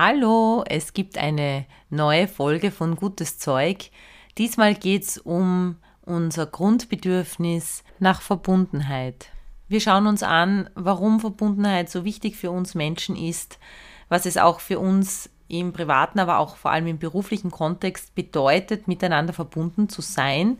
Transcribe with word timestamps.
Hallo, 0.00 0.62
es 0.64 0.92
gibt 0.92 1.18
eine 1.18 1.66
neue 1.90 2.28
Folge 2.28 2.70
von 2.70 2.94
Gutes 2.94 3.40
Zeug. 3.40 3.90
Diesmal 4.38 4.76
geht 4.76 5.02
es 5.02 5.18
um 5.18 5.74
unser 6.02 6.46
Grundbedürfnis 6.46 7.82
nach 7.98 8.22
Verbundenheit. 8.22 9.30
Wir 9.66 9.80
schauen 9.80 10.06
uns 10.06 10.22
an, 10.22 10.70
warum 10.76 11.18
Verbundenheit 11.18 11.90
so 11.90 12.04
wichtig 12.04 12.36
für 12.36 12.52
uns 12.52 12.76
Menschen 12.76 13.16
ist, 13.16 13.58
was 14.08 14.24
es 14.24 14.36
auch 14.36 14.60
für 14.60 14.78
uns 14.78 15.30
im 15.48 15.72
privaten, 15.72 16.20
aber 16.20 16.38
auch 16.38 16.54
vor 16.54 16.70
allem 16.70 16.86
im 16.86 17.00
beruflichen 17.00 17.50
Kontext 17.50 18.14
bedeutet, 18.14 18.86
miteinander 18.86 19.32
verbunden 19.32 19.88
zu 19.88 20.00
sein, 20.00 20.58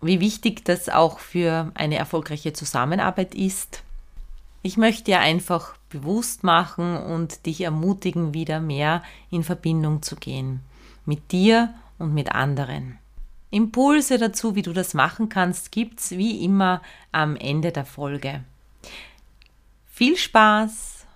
wie 0.00 0.20
wichtig 0.20 0.64
das 0.64 0.88
auch 0.88 1.18
für 1.18 1.72
eine 1.74 1.96
erfolgreiche 1.96 2.52
Zusammenarbeit 2.52 3.34
ist. 3.34 3.82
Ich 4.66 4.76
möchte 4.76 5.04
dir 5.04 5.20
einfach 5.20 5.76
bewusst 5.90 6.42
machen 6.42 6.96
und 6.96 7.46
dich 7.46 7.60
ermutigen, 7.60 8.34
wieder 8.34 8.58
mehr 8.58 9.04
in 9.30 9.44
Verbindung 9.44 10.02
zu 10.02 10.16
gehen 10.16 10.58
mit 11.04 11.30
dir 11.30 11.72
und 12.00 12.12
mit 12.12 12.32
anderen. 12.32 12.98
Impulse 13.50 14.18
dazu, 14.18 14.56
wie 14.56 14.62
du 14.62 14.72
das 14.72 14.92
machen 14.92 15.28
kannst, 15.28 15.70
gibt 15.70 16.00
es 16.00 16.10
wie 16.18 16.44
immer 16.44 16.82
am 17.12 17.36
Ende 17.36 17.70
der 17.70 17.84
Folge. 17.84 18.42
Viel 19.88 20.16
Spaß! 20.16 21.06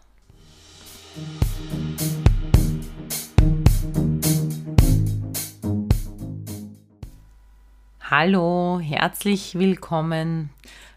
Hallo, 7.98 8.78
herzlich 8.80 9.56
willkommen. 9.56 10.50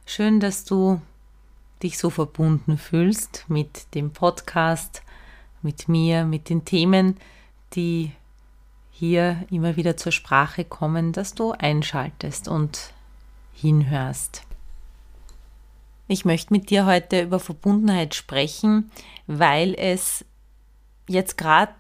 Schön, 0.06 0.40
dass 0.40 0.66
du 0.66 1.02
dich 1.84 1.98
so 1.98 2.10
verbunden 2.10 2.78
fühlst 2.78 3.46
mit 3.48 3.94
dem 3.94 4.12
Podcast, 4.12 5.04
mit 5.62 5.88
mir, 5.88 6.26
mit 6.26 6.50
den 6.50 6.66
Themen, 6.66 7.18
die 7.74 8.12
hier 8.92 9.46
immer 9.50 9.76
wieder 9.76 9.98
zur 9.98 10.12
Sprache 10.12 10.64
kommen, 10.64 11.12
dass 11.14 11.34
du 11.34 11.52
einschaltest 11.52 12.48
und 12.48 12.94
hinhörst. 13.54 14.44
Ich 16.08 16.26
möchte 16.26 16.54
mit 16.54 16.70
dir 16.70 16.86
heute 16.86 17.22
über 17.22 17.40
Verbundenheit 17.40 18.14
sprechen, 18.14 18.92
weil 19.26 19.74
es 19.76 20.26
jetzt 21.08 21.38
gerade 21.38 21.74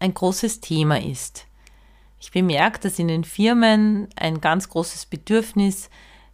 ein 0.00 0.14
großes 0.14 0.60
Thema 0.60 1.00
ist. 1.00 1.46
Ich 2.20 2.32
bemerke, 2.32 2.80
dass 2.80 2.98
in 2.98 3.08
den 3.08 3.24
Firmen 3.24 4.08
ein 4.16 4.40
ganz 4.40 4.68
großes 4.68 5.06
Bedürfnis 5.06 5.88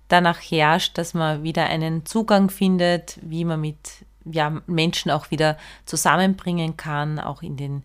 danach 0.09 0.39
herrscht, 0.39 0.99
dass 0.99 1.15
man 1.15 1.43
wieder 1.43 1.65
einen 1.67 2.07
Zugang 2.07 2.51
findet, 2.51 3.19
wie 3.23 3.45
man 3.45 3.61
mit 3.61 4.05
ja, 4.25 4.63
Menschen 4.67 5.11
auch 5.11 5.31
wieder 5.31 5.59
zusammenbringen 5.85 6.77
kann, 6.77 7.19
auch 7.19 7.43
in 7.43 7.57
den 7.57 7.83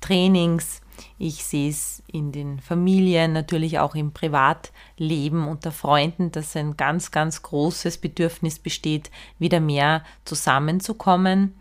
Trainings. 0.00 0.80
Ich 1.18 1.44
sehe 1.44 1.70
es 1.70 2.02
in 2.06 2.32
den 2.32 2.60
Familien, 2.60 3.32
natürlich 3.32 3.78
auch 3.78 3.94
im 3.94 4.12
Privatleben 4.12 5.48
unter 5.48 5.72
Freunden, 5.72 6.30
dass 6.30 6.54
ein 6.56 6.76
ganz, 6.76 7.10
ganz 7.10 7.42
großes 7.42 7.98
Bedürfnis 7.98 8.58
besteht, 8.58 9.10
wieder 9.38 9.60
mehr 9.60 10.04
zusammenzukommen. 10.24 11.54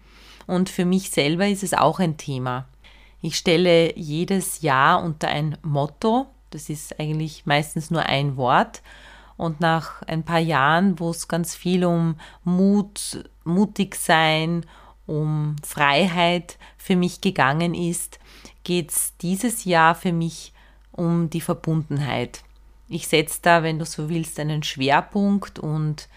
Und 0.48 0.70
für 0.70 0.86
mich 0.86 1.12
selber 1.12 1.48
ist 1.48 1.64
es 1.64 1.74
auch 1.74 2.00
ein 2.00 2.18
Thema. 2.18 2.68
Ich 3.22 3.38
stelle 3.38 3.96
jedes 3.98 4.62
Jahr 4.62 5.04
unter 5.04 5.30
ein 5.30 5.58
Motto, 5.62 6.28
das 6.50 6.70
ist 6.70 7.00
eigentlich 7.00 7.46
meistens 7.46 7.92
nur 7.92 8.04
ein 8.04 8.36
Wort. 8.36 8.82
Und 9.42 9.60
nach 9.60 10.04
ein 10.04 10.22
paar 10.22 10.38
Jahren, 10.38 11.00
wo 11.00 11.10
es 11.10 11.28
ganz 11.28 11.56
viel 11.56 11.84
um 11.84 12.14
Mut, 12.44 13.28
mutig 13.44 13.96
sein, 13.96 14.68
um 15.08 15.56
Freiheit 15.66 16.60
für 16.78 16.96
mich 16.96 17.22
gegangen 17.22 17.74
ist, 17.74 18.20
geht 18.64 18.92
es 18.92 19.18
dieses 19.18 19.66
Jahr 19.66 19.96
für 19.96 20.14
mich 20.14 20.54
um 20.92 21.32
die 21.32 21.42
Verbundenheit. 21.42 22.44
Ich 22.88 23.08
setze 23.08 23.40
da, 23.42 23.64
wenn 23.64 23.80
du 23.80 23.86
so 23.86 24.10
willst, 24.10 24.40
einen 24.40 24.62
Schwerpunkt 24.62 25.58
und 25.58 26.08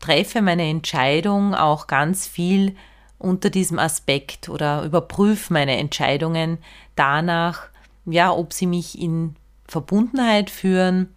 treffe 0.00 0.40
meine 0.40 0.70
Entscheidung 0.70 1.54
auch 1.54 1.86
ganz 1.86 2.26
viel 2.26 2.76
unter 3.18 3.50
diesem 3.50 3.78
Aspekt 3.78 4.48
oder 4.48 4.84
überprüfe 4.84 5.52
meine 5.52 5.76
Entscheidungen 5.76 6.56
danach, 6.96 7.68
ja, 8.06 8.32
ob 8.32 8.54
sie 8.54 8.66
mich 8.66 8.98
in 8.98 9.36
Verbundenheit 9.66 10.48
führen 10.48 11.14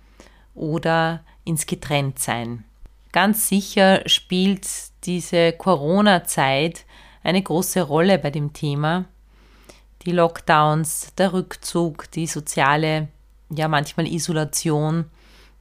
oder 0.62 1.24
ins 1.44 1.66
Getrenntsein. 1.66 2.64
Ganz 3.12 3.50
sicher 3.50 4.04
spielt 4.06 4.68
diese 5.04 5.52
Corona-Zeit 5.52 6.86
eine 7.24 7.42
große 7.42 7.82
Rolle 7.82 8.20
bei 8.20 8.30
dem 8.30 8.54
Thema. 8.54 9.06
Die 10.06 10.12
Lockdowns, 10.12 11.14
der 11.18 11.34
Rückzug, 11.34 12.10
die 12.12 12.28
soziale, 12.28 13.10
ja 13.50 13.68
manchmal 13.68 14.08
Isolation, 14.08 15.06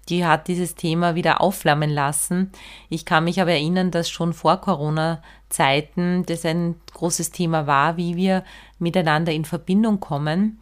die 0.08 0.24
hat 0.24 0.48
dieses 0.48 0.74
Thema 0.74 1.14
wieder 1.14 1.40
aufflammen 1.40 1.90
lassen. 1.90 2.50
Ich 2.88 3.04
kann 3.04 3.24
mich 3.24 3.40
aber 3.40 3.52
erinnern, 3.52 3.90
dass 3.90 4.10
schon 4.10 4.32
vor 4.32 4.58
Corona-Zeiten 4.58 6.24
das 6.26 6.44
ein 6.44 6.76
großes 6.92 7.30
Thema 7.30 7.66
war, 7.66 7.96
wie 7.96 8.16
wir 8.16 8.44
miteinander 8.78 9.32
in 9.32 9.44
Verbindung 9.44 10.00
kommen. 10.00 10.59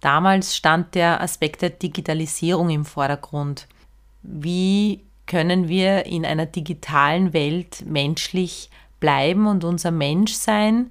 Damals 0.00 0.56
stand 0.56 0.94
der 0.94 1.20
Aspekt 1.20 1.62
der 1.62 1.70
Digitalisierung 1.70 2.70
im 2.70 2.84
Vordergrund. 2.84 3.66
Wie 4.22 5.04
können 5.26 5.68
wir 5.68 6.06
in 6.06 6.24
einer 6.24 6.46
digitalen 6.46 7.32
Welt 7.32 7.84
menschlich 7.86 8.70
bleiben 9.00 9.46
und 9.46 9.64
unser 9.64 9.90
Menschsein 9.90 10.90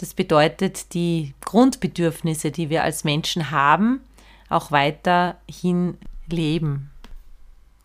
das 0.00 0.14
bedeutet, 0.14 0.94
die 0.94 1.34
Grundbedürfnisse, 1.44 2.50
die 2.50 2.70
wir 2.70 2.84
als 2.84 3.04
Menschen 3.04 3.50
haben, 3.50 4.00
auch 4.48 4.70
weiterhin 4.70 5.98
leben. 6.26 6.90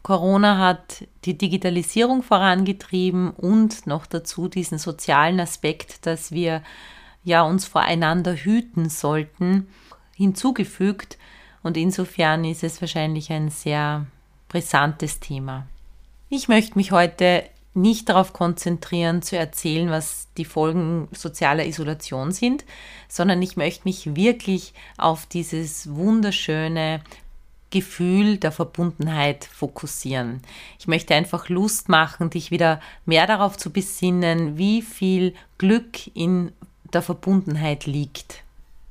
Corona 0.01 0.57
hat 0.57 1.03
die 1.25 1.37
Digitalisierung 1.37 2.23
vorangetrieben 2.23 3.31
und 3.31 3.85
noch 3.85 4.05
dazu 4.05 4.47
diesen 4.47 4.77
sozialen 4.77 5.41
Aspekt, 5.41 6.05
dass 6.05 6.31
wir 6.31 6.63
ja 7.25 7.41
uns 7.41 7.65
voreinander 7.65 8.33
hüten 8.33 8.89
sollten, 8.89 9.67
hinzugefügt. 10.15 11.17
Und 11.61 11.77
insofern 11.77 12.43
ist 12.43 12.63
es 12.63 12.81
wahrscheinlich 12.81 13.31
ein 13.31 13.49
sehr 13.49 14.07
brisantes 14.49 15.19
Thema. 15.19 15.67
Ich 16.29 16.47
möchte 16.47 16.77
mich 16.77 16.91
heute 16.91 17.43
nicht 17.75 18.07
darauf 18.09 18.31
konzentrieren, 18.33 19.21
zu 19.21 19.37
erzählen, 19.37 19.89
was 19.89 20.27
die 20.37 20.45
Folgen 20.45 21.09
sozialer 21.11 21.65
Isolation 21.65 22.31
sind, 22.31 22.63
sondern 23.09 23.41
ich 23.41 23.57
möchte 23.57 23.83
mich 23.83 24.15
wirklich 24.15 24.73
auf 24.97 25.25
dieses 25.25 25.93
wunderschöne 25.93 27.01
Gefühl 27.71 28.37
der 28.37 28.53
Verbundenheit 28.53 29.43
fokussieren. 29.43 30.41
Ich 30.79 30.87
möchte 30.87 31.15
einfach 31.15 31.49
Lust 31.49 31.89
machen, 31.89 32.29
dich 32.29 32.49
wieder 32.49 32.79
mehr 33.05 33.27
darauf 33.27 33.57
zu 33.57 33.69
besinnen, 33.69 34.57
wie 34.57 34.81
viel 34.81 35.33
Glück 35.57 36.15
in 36.15 36.53
der 36.93 37.01
Verbundenheit 37.01 37.85
liegt. 37.85 38.44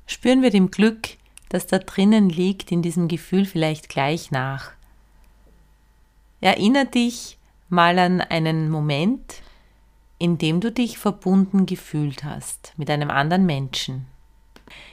Spüren 0.07 0.43
wir 0.43 0.51
dem 0.51 0.71
Glück, 0.71 1.09
das 1.49 1.67
da 1.67 1.79
drinnen 1.79 2.29
liegt, 2.29 2.73
in 2.73 2.83
diesem 2.83 3.09
Gefühl 3.09 3.47
vielleicht 3.47 3.89
gleich 3.89 4.31
nach. 4.31 4.73
Erinner 6.41 6.85
dich 6.85 7.39
mal 7.69 7.99
an 7.99 8.21
einen 8.21 8.71
Moment, 8.71 9.43
in 10.19 10.39
dem 10.39 10.61
du 10.61 10.71
dich 10.71 10.99
verbunden 10.99 11.67
gefühlt 11.67 12.25
hast 12.25 12.73
mit 12.77 12.91
einem 12.91 13.11
anderen 13.11 13.47
Menschen. 13.47 14.07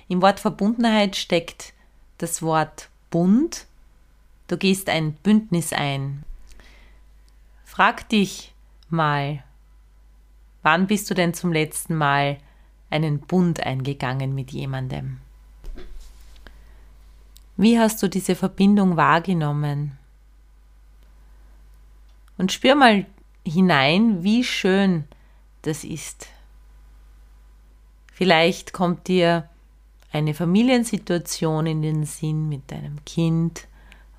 Im 0.08 0.22
Wort 0.22 0.40
Verbundenheit 0.40 1.16
steckt 1.16 1.74
das 2.18 2.42
Wort 2.42 2.90
Bund. 3.10 3.66
Du 4.48 4.58
gehst 4.58 4.90
ein 4.90 5.14
Bündnis 5.14 5.74
ein. 5.74 6.24
Frag 7.64 8.10
dich 8.10 8.54
mal, 8.90 9.44
wann 10.62 10.88
bist 10.88 11.10
du 11.10 11.14
denn 11.14 11.34
zum 11.34 11.54
letzten 11.54 11.96
Mal 11.96 12.38
einen 12.92 13.20
Bund 13.20 13.62
eingegangen 13.62 14.36
mit 14.36 14.52
jemandem? 14.52 15.18
Wie 17.58 17.80
hast 17.80 18.02
du 18.04 18.08
diese 18.08 18.36
Verbindung 18.36 18.98
wahrgenommen? 18.98 19.98
Und 22.38 22.52
spür 22.52 22.76
mal 22.76 23.06
hinein, 23.46 24.24
wie 24.24 24.44
schön 24.44 25.06
das 25.64 25.84
ist, 25.84 26.28
Vielleicht 28.22 28.72
kommt 28.72 29.08
dir 29.08 29.50
eine 30.12 30.36
Familiensituation 30.36 31.66
in 31.66 31.82
den 31.82 32.04
Sinn 32.04 32.50
mit 32.50 32.70
deinem 32.70 33.04
Kind 33.04 33.66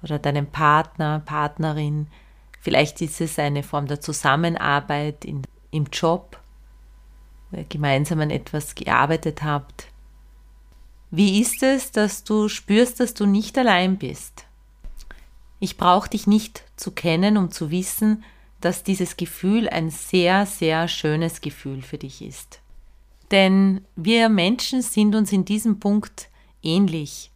oder 0.03 0.19
deinem 0.19 0.49
Partner, 0.49 1.23
Partnerin. 1.25 2.09
Vielleicht 2.61 3.01
ist 3.01 3.21
es 3.21 3.39
eine 3.39 3.63
Form 3.63 3.87
der 3.87 4.01
Zusammenarbeit 4.01 5.25
in, 5.25 5.43
im 5.71 5.85
Job, 5.93 6.41
ihr 7.53 7.65
gemeinsam 7.65 8.21
an 8.21 8.31
etwas 8.31 8.75
gearbeitet 8.75 9.43
habt. 9.43 9.87
Wie 11.11 11.41
ist 11.41 11.63
es, 11.63 11.91
dass 11.91 12.25
du 12.25 12.49
spürst, 12.49 13.01
dass 13.01 13.15
du 13.15 13.27
nicht 13.27 13.59
allein 13.59 13.99
bist? 13.99 14.47
Ich 15.61 15.77
brauche 15.77 16.09
dich 16.09 16.27
nicht 16.27 16.65
zu 16.77 16.91
kennen, 16.91 17.37
um 17.37 17.51
zu 17.51 17.71
wissen, 17.71 18.25
dass 18.61 18.83
dieses 18.83 19.17
Gefühl 19.17 19.69
ein 19.69 19.91
sehr, 19.91 20.47
sehr 20.47 20.89
schönes 20.89 21.41
Gefühl 21.41 21.83
für 21.83 21.99
dich 21.99 22.23
ist. 22.23 22.61
Denn 23.31 23.85
wir 23.97 24.29
Menschen 24.29 24.83
sind 24.83 25.15
uns 25.15 25.33
in 25.33 25.45
diesem 25.45 25.81
Punkt 25.81 26.29
ähnlich. 26.63 27.31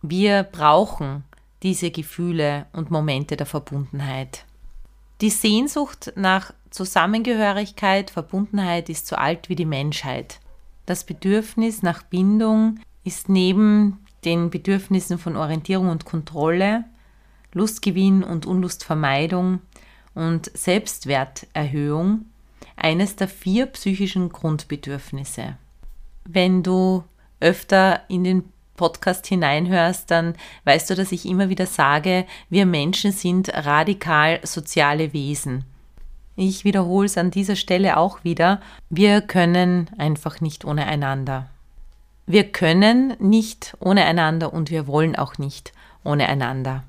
Wir 0.00 0.42
brauchen 0.42 1.24
diese 1.62 1.90
Gefühle 1.90 2.66
und 2.72 2.90
Momente 2.90 3.36
der 3.36 3.46
Verbundenheit. 3.46 4.44
Die 5.20 5.30
Sehnsucht 5.30 6.12
nach 6.16 6.52
Zusammengehörigkeit, 6.72 8.10
Verbundenheit 8.10 8.88
ist 8.88 9.06
so 9.06 9.16
alt 9.16 9.48
wie 9.48 9.54
die 9.54 9.66
Menschheit. 9.66 10.40
Das 10.86 11.04
Bedürfnis 11.04 11.82
nach 11.82 12.02
Bindung 12.02 12.80
ist 13.04 13.28
neben 13.28 13.98
den 14.24 14.50
Bedürfnissen 14.50 15.18
von 15.18 15.36
Orientierung 15.36 15.88
und 15.88 16.04
Kontrolle 16.04 16.84
Lustgewinn 17.52 18.24
und 18.24 18.46
Unlustvermeidung 18.46 19.60
und 20.14 20.50
Selbstwerterhöhung 20.56 22.24
eines 22.76 23.16
der 23.16 23.28
vier 23.28 23.66
psychischen 23.66 24.30
Grundbedürfnisse. 24.30 25.56
Wenn 26.24 26.62
du 26.62 27.04
öfter 27.40 28.02
in 28.08 28.24
den 28.24 28.44
Podcast 28.76 29.26
hineinhörst, 29.26 30.10
dann 30.10 30.34
weißt 30.64 30.90
du, 30.90 30.94
dass 30.94 31.12
ich 31.12 31.26
immer 31.26 31.50
wieder 31.50 31.66
sage, 31.66 32.26
wir 32.48 32.64
Menschen 32.64 33.12
sind 33.12 33.52
radikal 33.52 34.40
soziale 34.44 35.12
Wesen. 35.12 35.64
Ich 36.36 36.64
wiederhole 36.64 37.06
es 37.06 37.18
an 37.18 37.30
dieser 37.30 37.56
Stelle 37.56 37.96
auch 37.96 38.24
wieder, 38.24 38.60
wir 38.88 39.20
können 39.20 39.90
einfach 39.98 40.40
nicht 40.40 40.64
ohne 40.64 40.86
einander. 40.86 41.48
Wir 42.26 42.50
können 42.50 43.14
nicht 43.18 43.76
ohne 43.80 44.04
einander 44.04 44.52
und 44.52 44.70
wir 44.70 44.86
wollen 44.86 45.16
auch 45.16 45.38
nicht 45.38 45.72
ohne 46.04 46.28
einander. 46.28 46.84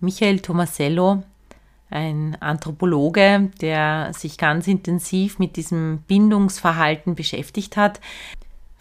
Michael 0.00 0.40
Tomasello, 0.40 1.22
ein 1.90 2.36
Anthropologe, 2.40 3.50
der 3.60 4.12
sich 4.12 4.38
ganz 4.38 4.66
intensiv 4.66 5.38
mit 5.38 5.56
diesem 5.56 5.98
Bindungsverhalten 6.08 7.14
beschäftigt 7.14 7.76
hat, 7.76 8.00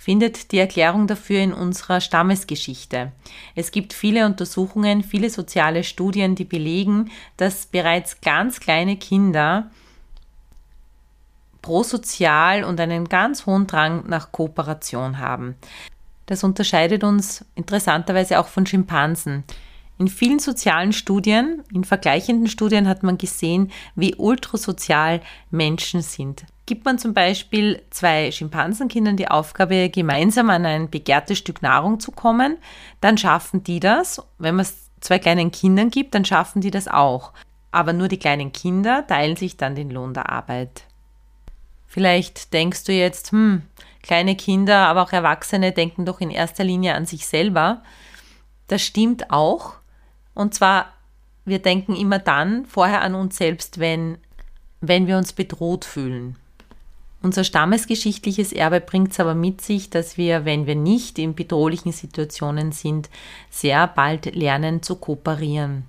findet 0.06 0.52
die 0.52 0.60
Erklärung 0.60 1.08
dafür 1.08 1.40
in 1.40 1.52
unserer 1.52 2.00
Stammesgeschichte. 2.00 3.12
Es 3.56 3.72
gibt 3.72 3.92
viele 3.92 4.28
Untersuchungen, 4.28 5.02
viele 5.02 5.32
soziale 5.32 5.84
Studien, 5.84 6.36
die 6.36 6.46
belegen, 6.46 7.10
dass 7.38 7.66
bereits 7.66 8.22
ganz 8.22 8.60
kleine 8.60 8.98
Kinder 8.98 9.72
prosozial 11.64 12.64
und 12.64 12.80
einen 12.80 13.10
ganz 13.10 13.48
hohen 13.48 13.66
Drang 13.66 14.08
nach 14.08 14.32
Kooperation 14.32 15.18
haben. 15.18 15.56
Das 16.28 16.44
unterscheidet 16.44 17.04
uns 17.04 17.44
interessanterweise 17.56 18.40
auch 18.40 18.48
von 18.48 18.68
Schimpansen. 18.68 19.44
In 19.98 20.08
vielen 20.08 20.38
sozialen 20.38 20.94
Studien, 20.94 21.64
in 21.74 21.84
vergleichenden 21.84 22.48
Studien 22.48 22.88
hat 22.88 23.02
man 23.02 23.18
gesehen, 23.18 23.72
wie 23.96 24.14
ultrasozial 24.14 25.22
Menschen 25.50 26.04
sind. 26.04 26.46
Gibt 26.66 26.86
man 26.86 26.98
zum 26.98 27.14
Beispiel 27.14 27.84
zwei 27.92 28.32
Schimpansenkindern 28.32 29.18
die 29.18 29.28
Aufgabe, 29.28 29.90
gemeinsam 29.90 30.50
an 30.50 30.66
ein 30.66 30.90
begehrtes 30.90 31.38
Stück 31.38 31.62
Nahrung 31.62 32.00
zu 32.00 32.12
kommen, 32.12 32.58
dann 33.02 33.18
schaffen 33.18 33.64
die 33.64 33.80
das. 33.80 34.22
Wenn 34.40 34.56
man 34.56 34.64
es 34.64 34.90
zwei 35.00 35.20
kleinen 35.20 35.52
Kindern 35.52 35.92
gibt, 35.92 36.16
dann 36.16 36.26
schaffen 36.26 36.62
die 36.62 36.72
das 36.72 36.88
auch. 36.88 37.34
Aber 37.72 37.94
nur 37.94 38.08
die 38.08 38.18
kleinen 38.18 38.52
Kinder 38.52 39.06
teilen 39.06 39.36
sich 39.36 39.58
dann 39.58 39.76
den 39.76 39.92
Lohn 39.92 40.14
der 40.16 40.30
Arbeit. 40.30 40.86
Vielleicht 41.86 42.54
denkst 42.54 42.84
du 42.86 42.94
jetzt, 42.94 43.32
hm, 43.32 43.62
kleine 44.02 44.36
Kinder, 44.36 44.88
aber 44.88 45.04
auch 45.04 45.14
Erwachsene 45.14 45.72
denken 45.72 46.06
doch 46.06 46.20
in 46.20 46.32
erster 46.32 46.64
Linie 46.64 46.96
an 46.96 47.06
sich 47.06 47.28
selber. 47.28 47.84
Das 48.68 48.82
stimmt 48.82 49.30
auch, 49.30 49.76
und 50.34 50.54
zwar, 50.54 50.88
wir 51.46 51.60
denken 51.60 51.96
immer 51.96 52.20
dann 52.20 52.66
vorher 52.66 53.02
an 53.02 53.14
uns 53.14 53.38
selbst, 53.38 53.80
wenn, 53.80 54.18
wenn 54.82 55.06
wir 55.06 55.18
uns 55.18 55.34
bedroht 55.34 55.86
fühlen. 55.86 56.38
Unser 57.26 57.44
stammesgeschichtliches 57.44 58.54
Erbe 58.54 58.80
bringt 58.80 59.14
es 59.14 59.20
aber 59.20 59.34
mit 59.34 59.60
sich, 59.60 59.90
dass 59.90 60.16
wir, 60.16 60.46
wenn 60.46 60.68
wir 60.68 60.76
nicht 60.76 61.18
in 61.18 61.34
bedrohlichen 61.34 61.92
Situationen 61.92 62.72
sind, 62.72 63.10
sehr 63.50 63.88
bald 63.88 64.36
lernen 64.36 64.84
zu 64.84 64.98
kooperieren. 64.98 65.86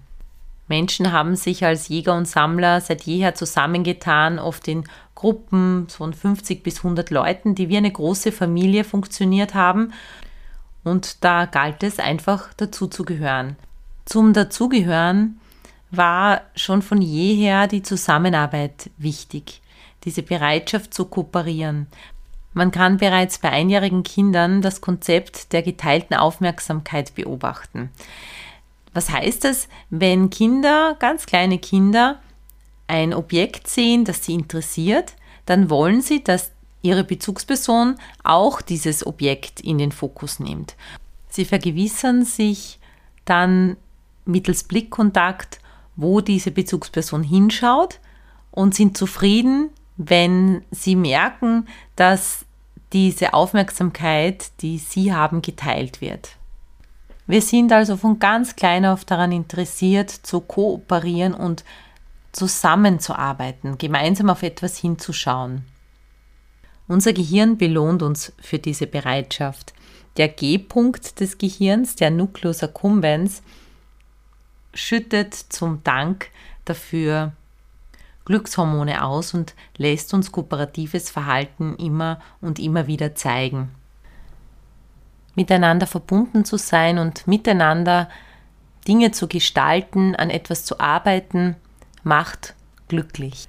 Menschen 0.66 1.12
haben 1.12 1.36
sich 1.36 1.62
als 1.62 1.88
Jäger 1.88 2.16
und 2.16 2.26
Sammler 2.26 2.80
seit 2.80 3.02
jeher 3.02 3.34
zusammengetan, 3.34 4.38
oft 4.38 4.66
in 4.66 4.84
Gruppen 5.14 5.88
von 5.90 6.14
50 6.14 6.62
bis 6.62 6.78
100 6.78 7.10
Leuten, 7.10 7.54
die 7.54 7.68
wie 7.68 7.76
eine 7.76 7.92
große 7.92 8.32
Familie 8.32 8.82
funktioniert 8.82 9.52
haben. 9.52 9.92
Und 10.84 11.22
da 11.22 11.44
galt 11.44 11.82
es 11.82 11.98
einfach 11.98 12.54
dazu 12.56 12.86
zu 12.86 13.04
gehören. 13.04 13.56
Zum 14.06 14.32
Dazugehören 14.32 15.38
war 15.90 16.40
schon 16.54 16.80
von 16.80 17.02
jeher 17.02 17.66
die 17.66 17.82
Zusammenarbeit 17.82 18.88
wichtig, 18.96 19.60
diese 20.06 20.22
Bereitschaft 20.22 20.94
zu 20.94 21.04
kooperieren. 21.04 21.88
Man 22.54 22.70
kann 22.70 22.96
bereits 22.96 23.38
bei 23.38 23.50
einjährigen 23.50 24.02
Kindern 24.02 24.62
das 24.62 24.80
Konzept 24.80 25.52
der 25.52 25.60
geteilten 25.60 26.16
Aufmerksamkeit 26.16 27.14
beobachten. 27.14 27.90
Was 28.94 29.10
heißt 29.10 29.44
das, 29.44 29.68
wenn 29.90 30.30
Kinder, 30.30 30.96
ganz 30.98 31.26
kleine 31.26 31.58
Kinder, 31.58 32.18
ein 32.86 33.12
Objekt 33.12 33.68
sehen, 33.68 34.06
das 34.06 34.24
sie 34.24 34.32
interessiert, 34.32 35.16
dann 35.44 35.68
wollen 35.68 36.00
sie, 36.00 36.24
dass 36.24 36.52
ihre 36.80 37.04
Bezugsperson 37.04 37.96
auch 38.24 38.62
dieses 38.62 39.06
Objekt 39.06 39.60
in 39.60 39.76
den 39.76 39.92
Fokus 39.92 40.40
nimmt. 40.40 40.76
Sie 41.28 41.44
vergewissern 41.44 42.24
sich 42.24 42.78
dann 43.26 43.76
mittels 44.24 44.64
Blickkontakt, 44.64 45.60
wo 45.96 46.22
diese 46.22 46.50
Bezugsperson 46.52 47.22
hinschaut 47.22 48.00
und 48.50 48.74
sind 48.74 48.96
zufrieden, 48.96 49.70
wenn 49.96 50.62
sie 50.70 50.96
merken, 50.96 51.66
dass 51.96 52.44
diese 52.92 53.34
Aufmerksamkeit, 53.34 54.50
die 54.60 54.78
sie 54.78 55.12
haben, 55.12 55.42
geteilt 55.42 56.00
wird. 56.00 56.36
Wir 57.26 57.42
sind 57.42 57.72
also 57.72 57.96
von 57.96 58.18
ganz 58.18 58.54
klein 58.54 58.86
auf 58.86 59.04
daran 59.04 59.32
interessiert, 59.32 60.10
zu 60.10 60.40
kooperieren 60.40 61.34
und 61.34 61.64
zusammenzuarbeiten, 62.32 63.78
gemeinsam 63.78 64.30
auf 64.30 64.42
etwas 64.42 64.76
hinzuschauen. 64.76 65.64
Unser 66.86 67.12
Gehirn 67.12 67.56
belohnt 67.56 68.02
uns 68.02 68.32
für 68.40 68.60
diese 68.60 68.86
Bereitschaft. 68.86 69.74
Der 70.18 70.28
G-Punkt 70.28 71.18
des 71.18 71.36
Gehirns, 71.38 71.96
der 71.96 72.10
Nucleus 72.10 72.62
accumbens, 72.62 73.42
schüttet 74.72 75.34
zum 75.34 75.82
Dank 75.82 76.28
dafür 76.64 77.32
Glückshormone 78.26 79.02
aus 79.02 79.32
und 79.32 79.54
lässt 79.78 80.12
uns 80.12 80.30
kooperatives 80.30 81.10
Verhalten 81.10 81.76
immer 81.76 82.20
und 82.42 82.58
immer 82.58 82.86
wieder 82.86 83.14
zeigen. 83.14 83.70
Miteinander 85.34 85.86
verbunden 85.86 86.44
zu 86.44 86.58
sein 86.58 86.98
und 86.98 87.26
miteinander 87.26 88.08
Dinge 88.86 89.12
zu 89.12 89.28
gestalten, 89.28 90.14
an 90.14 90.30
etwas 90.30 90.64
zu 90.64 90.78
arbeiten, 90.80 91.56
macht 92.02 92.54
glücklich. 92.88 93.48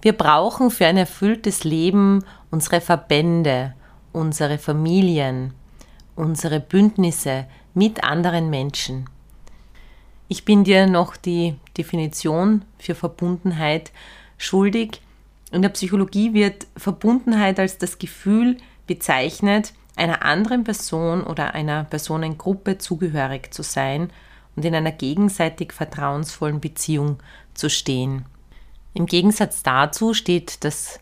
Wir 0.00 0.12
brauchen 0.12 0.70
für 0.70 0.86
ein 0.86 0.96
erfülltes 0.96 1.64
Leben 1.64 2.24
unsere 2.50 2.80
Verbände, 2.80 3.74
unsere 4.12 4.58
Familien, 4.58 5.54
unsere 6.14 6.60
Bündnisse 6.60 7.46
mit 7.74 8.04
anderen 8.04 8.50
Menschen. 8.50 9.08
Ich 10.30 10.44
bin 10.44 10.62
dir 10.62 10.86
noch 10.86 11.16
die 11.16 11.54
Definition 11.76 12.62
für 12.78 12.94
Verbundenheit 12.94 13.92
schuldig. 14.36 15.00
In 15.50 15.62
der 15.62 15.70
Psychologie 15.70 16.34
wird 16.34 16.66
Verbundenheit 16.76 17.58
als 17.58 17.78
das 17.78 17.98
Gefühl 17.98 18.58
bezeichnet, 18.86 19.72
einer 19.96 20.22
anderen 20.22 20.64
Person 20.64 21.24
oder 21.24 21.54
einer 21.54 21.84
Personengruppe 21.84 22.76
zugehörig 22.76 23.54
zu 23.54 23.62
sein 23.62 24.10
und 24.54 24.66
in 24.66 24.74
einer 24.74 24.92
gegenseitig 24.92 25.72
vertrauensvollen 25.72 26.60
Beziehung 26.60 27.18
zu 27.54 27.70
stehen. 27.70 28.26
Im 28.92 29.06
Gegensatz 29.06 29.62
dazu 29.62 30.12
steht 30.12 30.62
das 30.62 31.00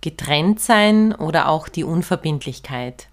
Getrenntsein 0.00 1.12
oder 1.12 1.48
auch 1.48 1.68
die 1.68 1.84
Unverbindlichkeit. 1.84 3.08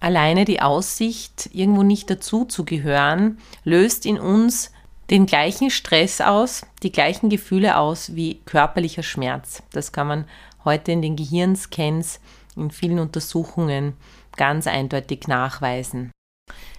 Alleine 0.00 0.44
die 0.44 0.62
Aussicht, 0.62 1.50
irgendwo 1.52 1.82
nicht 1.82 2.08
dazu 2.08 2.44
zu 2.44 2.64
gehören, 2.64 3.38
löst 3.64 4.06
in 4.06 4.18
uns 4.18 4.70
den 5.10 5.26
gleichen 5.26 5.70
Stress 5.70 6.20
aus, 6.20 6.66
die 6.82 6.92
gleichen 6.92 7.30
Gefühle 7.30 7.76
aus 7.78 8.14
wie 8.14 8.40
körperlicher 8.44 9.02
Schmerz. 9.02 9.62
Das 9.72 9.92
kann 9.92 10.06
man 10.06 10.24
heute 10.64 10.92
in 10.92 11.02
den 11.02 11.16
Gehirnscans 11.16 12.20
in 12.56 12.70
vielen 12.70 12.98
Untersuchungen 12.98 13.94
ganz 14.36 14.66
eindeutig 14.66 15.26
nachweisen. 15.28 16.10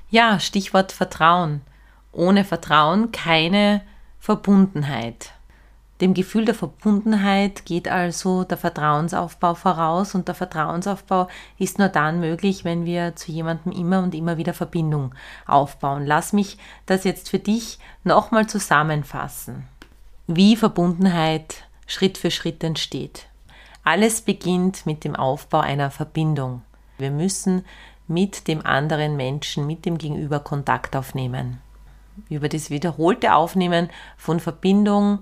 Ja, 0.10 0.40
Stichwort 0.40 0.92
Vertrauen. 0.92 1.62
Ohne 2.12 2.44
Vertrauen 2.44 3.12
keine 3.12 3.82
Verbundenheit. 4.20 5.34
Dem 6.02 6.14
Gefühl 6.14 6.46
der 6.46 6.56
Verbundenheit 6.56 7.66
geht 7.66 7.90
also 7.90 8.46
der 8.46 8.58
Vertrauensaufbau 8.58 9.54
voraus 9.54 10.16
und 10.16 10.30
der 10.30 10.36
Vertrauensaufbau 10.36 11.28
ist 11.58 11.78
nur 11.78 11.90
dann 11.90 12.22
möglich, 12.22 12.64
wenn 12.64 12.86
wir 12.86 13.18
zu 13.18 13.34
jemandem 13.34 13.74
immer 13.74 14.02
und 14.02 14.16
immer 14.16 14.38
wieder 14.38 14.54
Verbindung 14.54 15.14
aufbauen. 15.46 16.06
Lass 16.06 16.32
mich 16.32 16.58
das 16.86 17.04
jetzt 17.04 17.30
für 17.30 17.40
dich 17.40 17.80
nochmal 18.06 18.48
zusammenfassen, 18.48 19.68
wie 20.28 20.56
Verbundenheit 20.56 21.64
Schritt 21.86 22.18
für 22.18 22.32
Schritt 22.32 22.64
entsteht. 22.64 23.26
Alles 23.84 24.22
beginnt 24.22 24.86
mit 24.86 25.04
dem 25.04 25.18
Aufbau 25.18 25.60
einer 25.60 25.92
Verbindung. 25.92 26.62
Wir 26.98 27.12
müssen 27.12 27.66
mit 28.08 28.48
dem 28.48 28.66
anderen 28.66 29.18
Menschen, 29.18 29.68
mit 29.68 29.86
dem 29.86 29.98
Gegenüber 29.98 30.40
Kontakt 30.40 30.96
aufnehmen. 30.96 31.60
Über 32.30 32.48
das 32.48 32.70
wiederholte 32.70 33.34
Aufnehmen 33.34 33.90
von 34.18 34.40
Verbindung 34.40 35.20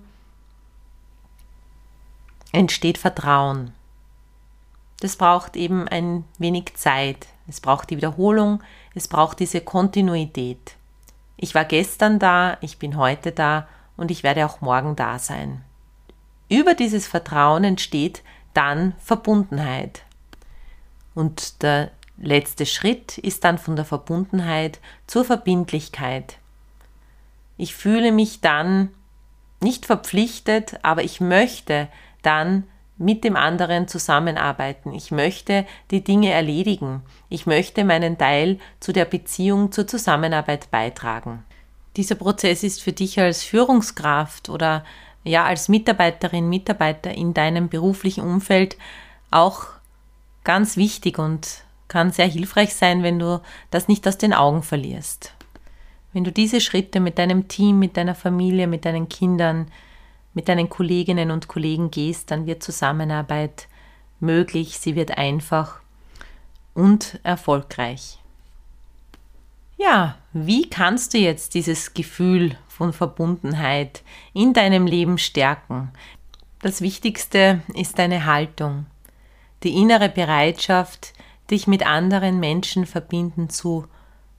entsteht 2.51 2.97
Vertrauen. 2.97 3.73
Das 4.99 5.15
braucht 5.15 5.55
eben 5.55 5.87
ein 5.87 6.23
wenig 6.37 6.75
Zeit. 6.75 7.27
Es 7.47 7.61
braucht 7.61 7.89
die 7.89 7.97
Wiederholung, 7.97 8.63
es 8.95 9.07
braucht 9.07 9.39
diese 9.39 9.61
Kontinuität. 9.61 10.75
Ich 11.37 11.53
war 11.53 11.65
gestern 11.65 12.19
da, 12.19 12.57
ich 12.61 12.79
bin 12.79 12.97
heute 12.97 13.31
da 13.31 13.67
und 13.95 14.11
ich 14.11 14.23
werde 14.23 14.45
auch 14.45 14.61
morgen 14.61 14.95
da 14.95 15.19
sein. 15.19 15.63
Über 16.49 16.73
dieses 16.73 17.07
Vertrauen 17.07 17.63
entsteht 17.63 18.23
dann 18.53 18.95
Verbundenheit. 18.97 20.03
Und 21.13 21.61
der 21.61 21.91
letzte 22.17 22.65
Schritt 22.65 23.17
ist 23.17 23.43
dann 23.43 23.57
von 23.57 23.75
der 23.75 23.85
Verbundenheit 23.85 24.79
zur 25.05 25.25
Verbindlichkeit. 25.25 26.37
Ich 27.57 27.75
fühle 27.75 28.11
mich 28.11 28.41
dann 28.41 28.89
nicht 29.61 29.85
verpflichtet, 29.85 30.79
aber 30.83 31.03
ich 31.03 31.19
möchte 31.19 31.87
dann 32.21 32.63
mit 32.97 33.23
dem 33.23 33.35
anderen 33.35 33.87
zusammenarbeiten. 33.87 34.93
Ich 34.93 35.11
möchte 35.11 35.65
die 35.91 36.03
Dinge 36.03 36.31
erledigen. 36.31 37.03
Ich 37.29 37.45
möchte 37.45 37.83
meinen 37.83 38.17
Teil 38.17 38.59
zu 38.79 38.91
der 38.91 39.05
Beziehung, 39.05 39.71
zur 39.71 39.87
Zusammenarbeit 39.87 40.71
beitragen. 40.71 41.43
Dieser 41.95 42.15
Prozess 42.15 42.63
ist 42.63 42.81
für 42.81 42.93
dich 42.93 43.19
als 43.19 43.43
Führungskraft 43.43 44.49
oder 44.49 44.83
ja 45.23 45.45
als 45.45 45.69
Mitarbeiterin, 45.69 46.49
Mitarbeiter 46.49 47.11
in 47.11 47.33
deinem 47.33 47.69
beruflichen 47.69 48.23
Umfeld 48.23 48.77
auch 49.29 49.65
ganz 50.43 50.77
wichtig 50.77 51.19
und 51.19 51.63
kann 51.87 52.11
sehr 52.11 52.27
hilfreich 52.27 52.73
sein, 52.73 53.03
wenn 53.03 53.19
du 53.19 53.41
das 53.69 53.87
nicht 53.87 54.07
aus 54.07 54.17
den 54.17 54.33
Augen 54.33 54.63
verlierst. 54.63 55.33
Wenn 56.13 56.23
du 56.23 56.31
diese 56.31 56.61
Schritte 56.61 56.99
mit 56.99 57.17
deinem 57.19 57.47
Team, 57.47 57.79
mit 57.79 57.97
deiner 57.97 58.15
Familie, 58.15 58.67
mit 58.67 58.85
deinen 58.85 59.09
Kindern, 59.09 59.67
mit 60.37 60.49
deinen 60.49 60.69
Kolleginnen 60.69 61.31
und 61.31 61.47
Kollegen 61.47 61.89
gehst, 61.89 62.29
dann 62.29 62.45
wird 62.45 62.61
Zusammenarbeit 62.61 63.67
möglich, 64.19 64.77
sie 64.77 64.95
wird 64.95 65.17
einfach 65.17 65.79
und 66.75 67.19
erfolgreich. 67.23 68.19
Ja, 69.77 70.19
wie 70.33 70.69
kannst 70.69 71.15
du 71.15 71.17
jetzt 71.17 71.55
dieses 71.55 71.95
Gefühl 71.95 72.55
von 72.67 72.93
Verbundenheit 72.93 74.03
in 74.31 74.53
deinem 74.53 74.85
Leben 74.85 75.17
stärken? 75.17 75.89
Das 76.61 76.81
Wichtigste 76.81 77.61
ist 77.73 77.97
deine 77.97 78.25
Haltung, 78.25 78.85
die 79.63 79.73
innere 79.73 80.07
Bereitschaft, 80.07 81.13
dich 81.49 81.65
mit 81.65 81.83
anderen 81.83 82.39
Menschen 82.39 82.85
verbinden 82.85 83.49
zu 83.49 83.87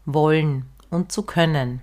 wollen 0.04 0.64
und 0.90 1.10
zu 1.10 1.22
können. 1.22 1.80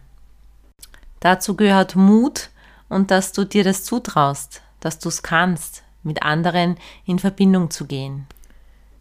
Dazu 1.19 1.57
gehört 1.57 1.97
Mut, 1.97 2.49
und 2.89 3.11
dass 3.11 3.31
du 3.31 3.45
dir 3.45 3.63
das 3.63 3.83
zutraust, 3.83 4.61
dass 4.79 4.99
du 4.99 5.09
es 5.09 5.23
kannst, 5.23 5.83
mit 6.03 6.23
anderen 6.23 6.77
in 7.05 7.19
Verbindung 7.19 7.71
zu 7.71 7.85
gehen. 7.85 8.27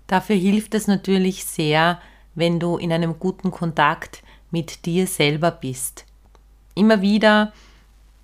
Dafür 0.06 0.36
hilft 0.36 0.74
es 0.74 0.86
natürlich 0.86 1.44
sehr, 1.44 2.00
wenn 2.34 2.60
du 2.60 2.76
in 2.76 2.92
einem 2.92 3.18
guten 3.18 3.50
Kontakt 3.50 4.22
mit 4.50 4.86
dir 4.86 5.06
selber 5.06 5.50
bist. 5.50 6.04
Immer 6.74 7.00
wieder 7.00 7.52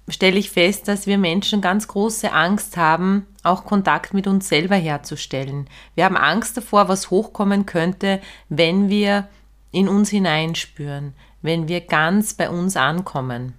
stelle 0.08 0.38
ich 0.38 0.50
fest, 0.50 0.88
dass 0.88 1.06
wir 1.06 1.18
Menschen 1.18 1.60
ganz 1.60 1.86
große 1.88 2.32
Angst 2.32 2.76
haben, 2.76 3.26
auch 3.42 3.64
Kontakt 3.64 4.12
mit 4.12 4.26
uns 4.26 4.48
selber 4.48 4.76
herzustellen. 4.76 5.68
Wir 5.94 6.04
haben 6.04 6.16
Angst 6.16 6.56
davor, 6.56 6.88
was 6.88 7.10
hochkommen 7.10 7.66
könnte, 7.66 8.20
wenn 8.48 8.88
wir 8.88 9.28
in 9.70 9.88
uns 9.88 10.10
hineinspüren, 10.10 11.14
wenn 11.42 11.68
wir 11.68 11.80
ganz 11.80 12.34
bei 12.34 12.50
uns 12.50 12.76
ankommen. 12.76 13.54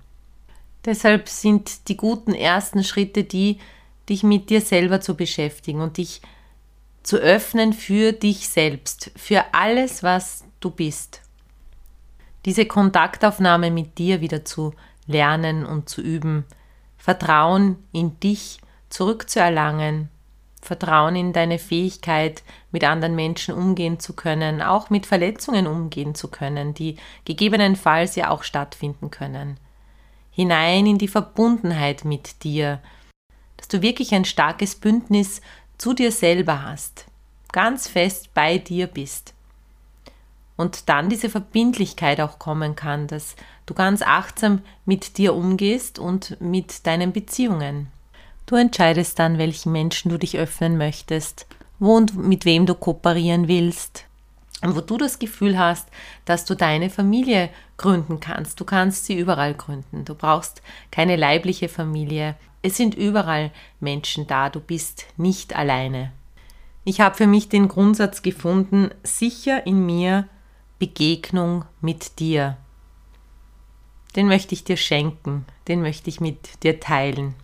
Deshalb 0.86 1.30
sind 1.30 1.88
die 1.90 1.98
guten 1.98 2.34
ersten 2.34 2.84
Schritte 2.84 3.24
die, 3.24 3.60
dich 4.10 4.24
mit 4.24 4.50
dir 4.50 4.62
selber 4.62 5.00
zu 5.00 5.16
beschäftigen 5.16 5.82
und 5.82 5.98
dich 5.98 6.22
zu 7.04 7.18
öffnen 7.18 7.74
für 7.74 8.14
dich 8.14 8.50
selbst, 8.50 9.12
für 9.16 9.46
alles, 9.54 10.04
was 10.04 10.44
du 10.60 10.72
bist. 10.72 11.22
Diese 12.46 12.66
Kontaktaufnahme 12.66 13.70
mit 13.70 13.98
dir 14.00 14.22
wieder 14.22 14.44
zu 14.44 14.74
lernen 15.06 15.66
und 15.66 15.88
zu 15.88 16.02
üben, 16.02 16.46
Vertrauen 16.98 17.78
in 17.92 18.20
dich 18.20 18.60
zurückzuerlangen, 18.90 20.10
Vertrauen 20.62 21.16
in 21.16 21.34
deine 21.34 21.60
Fähigkeit, 21.60 22.44
mit 22.72 22.84
anderen 22.84 23.16
Menschen 23.16 23.54
umgehen 23.54 24.00
zu 24.00 24.14
können, 24.14 24.62
auch 24.62 24.90
mit 24.90 25.06
Verletzungen 25.06 25.68
umgehen 25.68 26.14
zu 26.16 26.28
können, 26.28 26.74
die 26.74 26.98
gegebenenfalls 27.26 28.16
ja 28.16 28.30
auch 28.30 28.44
stattfinden 28.44 29.12
können 29.12 29.58
hinein 30.32 30.86
in 30.86 30.98
die 30.98 31.08
Verbundenheit 31.08 32.06
mit 32.06 32.44
dir, 32.44 32.82
dass 33.58 33.68
du 33.68 33.82
wirklich 33.82 34.14
ein 34.14 34.26
starkes 34.26 34.76
Bündnis 34.76 35.42
zu 35.78 35.94
dir 35.94 36.12
selber 36.12 36.64
hast, 36.64 37.06
ganz 37.52 37.88
fest 37.88 38.34
bei 38.34 38.58
dir 38.58 38.88
bist. 38.88 39.34
Und 40.58 40.90
dann 40.90 41.10
diese 41.10 41.30
Verbindlichkeit 41.30 42.22
auch 42.22 42.40
kommen 42.40 42.76
kann, 42.76 43.08
dass 43.08 43.36
du 43.66 43.74
ganz 43.74 44.02
achtsam 44.02 44.62
mit 44.86 45.18
dir 45.18 45.34
umgehst 45.34 45.98
und 45.98 46.40
mit 46.40 46.86
deinen 46.86 47.14
Beziehungen. 47.14 47.88
Du 48.46 48.56
entscheidest 48.56 49.18
dann, 49.18 49.38
welchen 49.38 49.72
Menschen 49.72 50.10
du 50.10 50.18
dich 50.18 50.38
öffnen 50.38 50.78
möchtest, 50.78 51.48
wo 51.80 51.96
und 51.96 52.16
mit 52.16 52.46
wem 52.46 52.66
du 52.66 52.76
kooperieren 52.76 53.48
willst, 53.48 54.06
und 54.62 54.76
wo 54.76 54.82
du 54.82 54.98
das 54.98 55.20
Gefühl 55.20 55.58
hast, 55.58 55.90
dass 56.26 56.46
du 56.46 56.56
deine 56.56 56.90
Familie 56.90 57.50
gründen 57.78 58.20
kannst. 58.20 58.60
Du 58.60 58.66
kannst 58.66 59.06
sie 59.06 59.18
überall 59.18 59.54
gründen. 59.54 60.06
Du 60.06 60.16
brauchst 60.16 60.62
keine 60.92 61.16
leibliche 61.16 61.68
Familie. 61.68 62.36
Es 62.62 62.78
sind 62.78 62.96
überall 62.96 63.52
Menschen 63.80 64.28
da. 64.28 64.50
Du 64.50 64.60
bist 64.60 65.06
nicht 65.18 65.56
alleine. 65.56 66.12
Ich 66.84 67.02
habe 67.02 67.16
für 67.16 67.28
mich 67.28 67.50
den 67.50 67.68
Grundsatz 67.68 68.22
gefunden, 68.22 68.90
sicher 69.04 69.66
in 69.66 69.86
mir 69.86 70.28
Begegnung 70.80 71.66
mit 71.80 72.20
dir. 72.20 72.58
Den 74.16 74.28
möchte 74.28 74.54
ich 74.54 74.64
dir 74.64 74.78
schenken, 74.78 75.46
den 75.68 75.82
möchte 75.82 76.10
ich 76.10 76.20
mit 76.20 76.64
dir 76.64 76.80
teilen. 76.80 77.36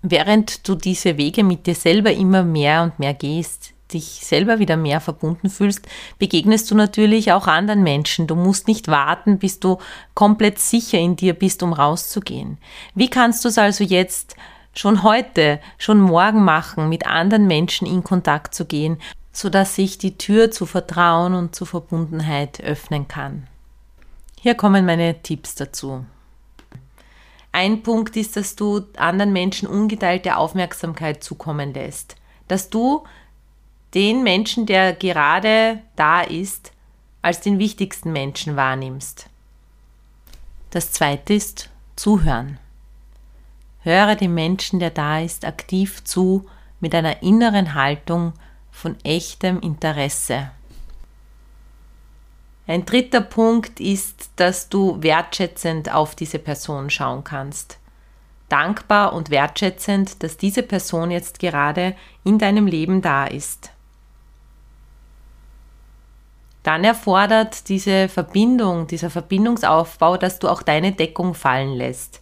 Während 0.00 0.66
du 0.68 0.74
diese 0.74 1.16
Wege 1.16 1.44
mit 1.44 1.66
dir 1.66 1.74
selber 1.74 2.12
immer 2.12 2.42
mehr 2.42 2.82
und 2.82 2.98
mehr 2.98 3.14
gehst, 3.14 3.74
dich 3.94 4.04
selber 4.04 4.58
wieder 4.58 4.76
mehr 4.76 5.00
verbunden 5.00 5.50
fühlst, 5.50 5.86
begegnest 6.18 6.70
du 6.70 6.74
natürlich 6.74 7.32
auch 7.32 7.46
anderen 7.46 7.82
Menschen. 7.82 8.26
Du 8.26 8.34
musst 8.34 8.68
nicht 8.68 8.88
warten, 8.88 9.38
bis 9.38 9.60
du 9.60 9.78
komplett 10.14 10.58
sicher 10.58 10.98
in 10.98 11.16
dir 11.16 11.34
bist, 11.34 11.62
um 11.62 11.72
rauszugehen. 11.72 12.58
Wie 12.94 13.08
kannst 13.08 13.44
du 13.44 13.48
es 13.48 13.58
also 13.58 13.84
jetzt 13.84 14.36
schon 14.74 15.02
heute, 15.02 15.60
schon 15.78 16.00
morgen 16.00 16.44
machen, 16.44 16.88
mit 16.88 17.06
anderen 17.06 17.46
Menschen 17.46 17.86
in 17.86 18.04
Kontakt 18.04 18.54
zu 18.54 18.64
gehen, 18.64 18.98
sodass 19.32 19.76
sich 19.76 19.98
die 19.98 20.18
Tür 20.18 20.50
zu 20.50 20.66
Vertrauen 20.66 21.34
und 21.34 21.54
zu 21.54 21.64
Verbundenheit 21.64 22.62
öffnen 22.62 23.08
kann? 23.08 23.46
Hier 24.40 24.54
kommen 24.54 24.84
meine 24.84 25.22
Tipps 25.22 25.54
dazu. 25.54 26.04
Ein 27.52 27.82
Punkt 27.82 28.16
ist, 28.16 28.36
dass 28.36 28.56
du 28.56 28.80
anderen 28.96 29.32
Menschen 29.32 29.68
ungeteilte 29.68 30.36
Aufmerksamkeit 30.36 31.22
zukommen 31.22 31.74
lässt. 31.74 32.16
Dass 32.48 32.70
du 32.70 33.04
den 33.94 34.22
Menschen, 34.22 34.66
der 34.66 34.94
gerade 34.94 35.80
da 35.96 36.22
ist, 36.22 36.72
als 37.20 37.40
den 37.40 37.58
wichtigsten 37.58 38.12
Menschen 38.12 38.56
wahrnimmst. 38.56 39.28
Das 40.70 40.92
zweite 40.92 41.34
ist 41.34 41.70
Zuhören. 41.96 42.58
Höre 43.80 44.16
dem 44.16 44.34
Menschen, 44.34 44.80
der 44.80 44.90
da 44.90 45.20
ist, 45.20 45.44
aktiv 45.44 46.02
zu 46.04 46.46
mit 46.80 46.94
einer 46.94 47.22
inneren 47.22 47.74
Haltung 47.74 48.32
von 48.70 48.96
echtem 49.04 49.60
Interesse. 49.60 50.50
Ein 52.66 52.86
dritter 52.86 53.20
Punkt 53.20 53.80
ist, 53.80 54.30
dass 54.36 54.68
du 54.68 55.02
wertschätzend 55.02 55.92
auf 55.92 56.14
diese 56.14 56.38
Person 56.38 56.90
schauen 56.90 57.24
kannst. 57.24 57.78
Dankbar 58.48 59.12
und 59.12 59.30
wertschätzend, 59.30 60.22
dass 60.22 60.36
diese 60.36 60.62
Person 60.62 61.10
jetzt 61.10 61.38
gerade 61.38 61.94
in 62.24 62.38
deinem 62.38 62.66
Leben 62.66 63.02
da 63.02 63.26
ist. 63.26 63.70
Dann 66.62 66.84
erfordert 66.84 67.68
diese 67.68 68.08
Verbindung, 68.08 68.86
dieser 68.86 69.10
Verbindungsaufbau, 69.10 70.16
dass 70.16 70.38
du 70.38 70.48
auch 70.48 70.62
deine 70.62 70.92
Deckung 70.92 71.34
fallen 71.34 71.74
lässt. 71.74 72.20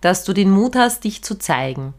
Dass 0.00 0.24
du 0.24 0.32
den 0.32 0.50
Mut 0.50 0.76
hast, 0.76 1.04
dich 1.04 1.22
zu 1.22 1.38
zeigen, 1.38 1.94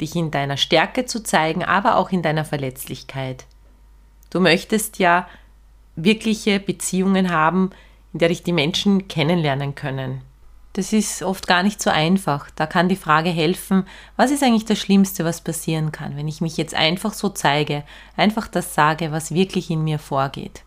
dich 0.00 0.16
in 0.16 0.30
deiner 0.30 0.56
Stärke 0.56 1.04
zu 1.04 1.22
zeigen, 1.22 1.64
aber 1.64 1.96
auch 1.96 2.10
in 2.10 2.22
deiner 2.22 2.44
Verletzlichkeit. 2.44 3.46
Du 4.30 4.40
möchtest 4.40 4.98
ja 4.98 5.28
wirkliche 5.96 6.60
Beziehungen 6.60 7.30
haben, 7.30 7.70
in 8.12 8.20
der 8.20 8.28
dich 8.28 8.42
die 8.42 8.52
Menschen 8.52 9.08
kennenlernen 9.08 9.74
können. 9.74 10.22
Das 10.74 10.92
ist 10.92 11.22
oft 11.22 11.46
gar 11.46 11.62
nicht 11.62 11.82
so 11.82 11.90
einfach. 11.90 12.50
Da 12.54 12.66
kann 12.66 12.88
die 12.88 12.96
Frage 12.96 13.30
helfen, 13.30 13.84
was 14.16 14.30
ist 14.30 14.42
eigentlich 14.42 14.66
das 14.66 14.78
Schlimmste, 14.78 15.24
was 15.24 15.40
passieren 15.40 15.92
kann, 15.92 16.16
wenn 16.16 16.28
ich 16.28 16.40
mich 16.40 16.56
jetzt 16.56 16.74
einfach 16.74 17.14
so 17.14 17.28
zeige, 17.30 17.84
einfach 18.16 18.46
das 18.46 18.74
sage, 18.74 19.10
was 19.10 19.34
wirklich 19.34 19.70
in 19.70 19.82
mir 19.82 19.98
vorgeht. 19.98 20.62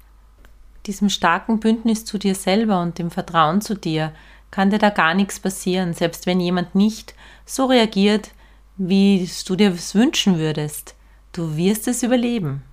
Diesem 0.87 1.09
starken 1.09 1.59
Bündnis 1.59 2.05
zu 2.05 2.17
dir 2.17 2.35
selber 2.35 2.81
und 2.81 2.97
dem 2.97 3.11
Vertrauen 3.11 3.61
zu 3.61 3.75
dir 3.75 4.13
kann 4.49 4.69
dir 4.69 4.79
da 4.79 4.89
gar 4.89 5.13
nichts 5.13 5.39
passieren, 5.39 5.93
selbst 5.93 6.25
wenn 6.25 6.39
jemand 6.39 6.75
nicht 6.75 7.13
so 7.45 7.65
reagiert, 7.65 8.31
wie 8.77 9.29
du 9.45 9.55
dir 9.55 9.71
es 9.71 9.95
wünschen 9.95 10.37
würdest. 10.37 10.95
Du 11.31 11.55
wirst 11.55 11.87
es 11.87 12.03
überleben. 12.03 12.63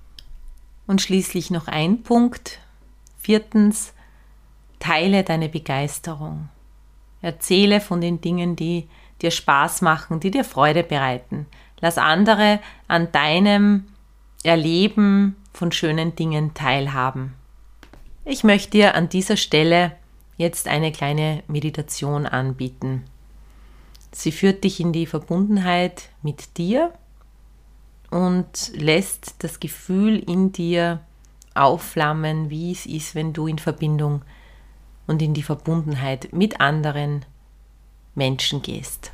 Und 0.87 1.03
schließlich 1.03 1.51
noch 1.51 1.69
ein 1.69 2.03
Punkt. 2.03 2.59
Viertens, 3.19 3.93
teile 4.81 5.23
deine 5.23 5.49
Begeisterung. 5.49 6.49
Erzähle 7.21 7.81
von 7.81 8.01
den 8.01 8.21
Dingen, 8.21 8.57
die 8.57 8.89
dir 9.23 9.31
Spaß 9.31 9.83
machen, 9.83 10.21
die 10.21 10.31
dir 10.31 10.45
Freude 10.45 10.85
bereiten. 10.85 11.47
Lass 11.81 11.99
andere 11.99 12.61
an 12.87 13.11
deinem 13.13 13.87
Erleben 14.45 15.37
von 15.53 15.73
schönen 15.73 16.15
Dingen 16.15 16.55
teilhaben. 16.55 17.35
Ich 18.25 18.45
möchte 18.45 18.71
dir 18.71 18.95
an 18.95 19.09
dieser 19.09 19.37
Stelle 19.37 19.93
jetzt 20.37 20.69
eine 20.69 20.93
kleine 20.93 21.43
Meditation 21.49 22.27
anbieten. 22.27 23.05
Sie 24.13 24.33
führt 24.33 24.65
dich 24.65 24.81
in 24.81 24.93
die 24.93 25.07
Verbundenheit 25.07 26.11
mit 26.23 26.57
dir 26.57 26.93
und 28.11 28.73
lässt 28.75 29.43
das 29.43 29.61
Gefühl 29.61 30.19
in 30.19 30.53
dir 30.53 31.01
aufflammen, 31.55 32.51
wie 32.51 32.73
es 32.73 32.87
ist, 32.87 33.15
wenn 33.15 33.33
du 33.33 33.47
in 33.47 33.59
Verbindung 33.59 34.23
und 35.09 35.21
in 35.21 35.35
die 35.35 35.43
Verbundenheit 35.43 36.33
mit 36.33 36.61
anderen 36.61 37.25
Menschen 38.15 38.63
gehst. 38.63 39.11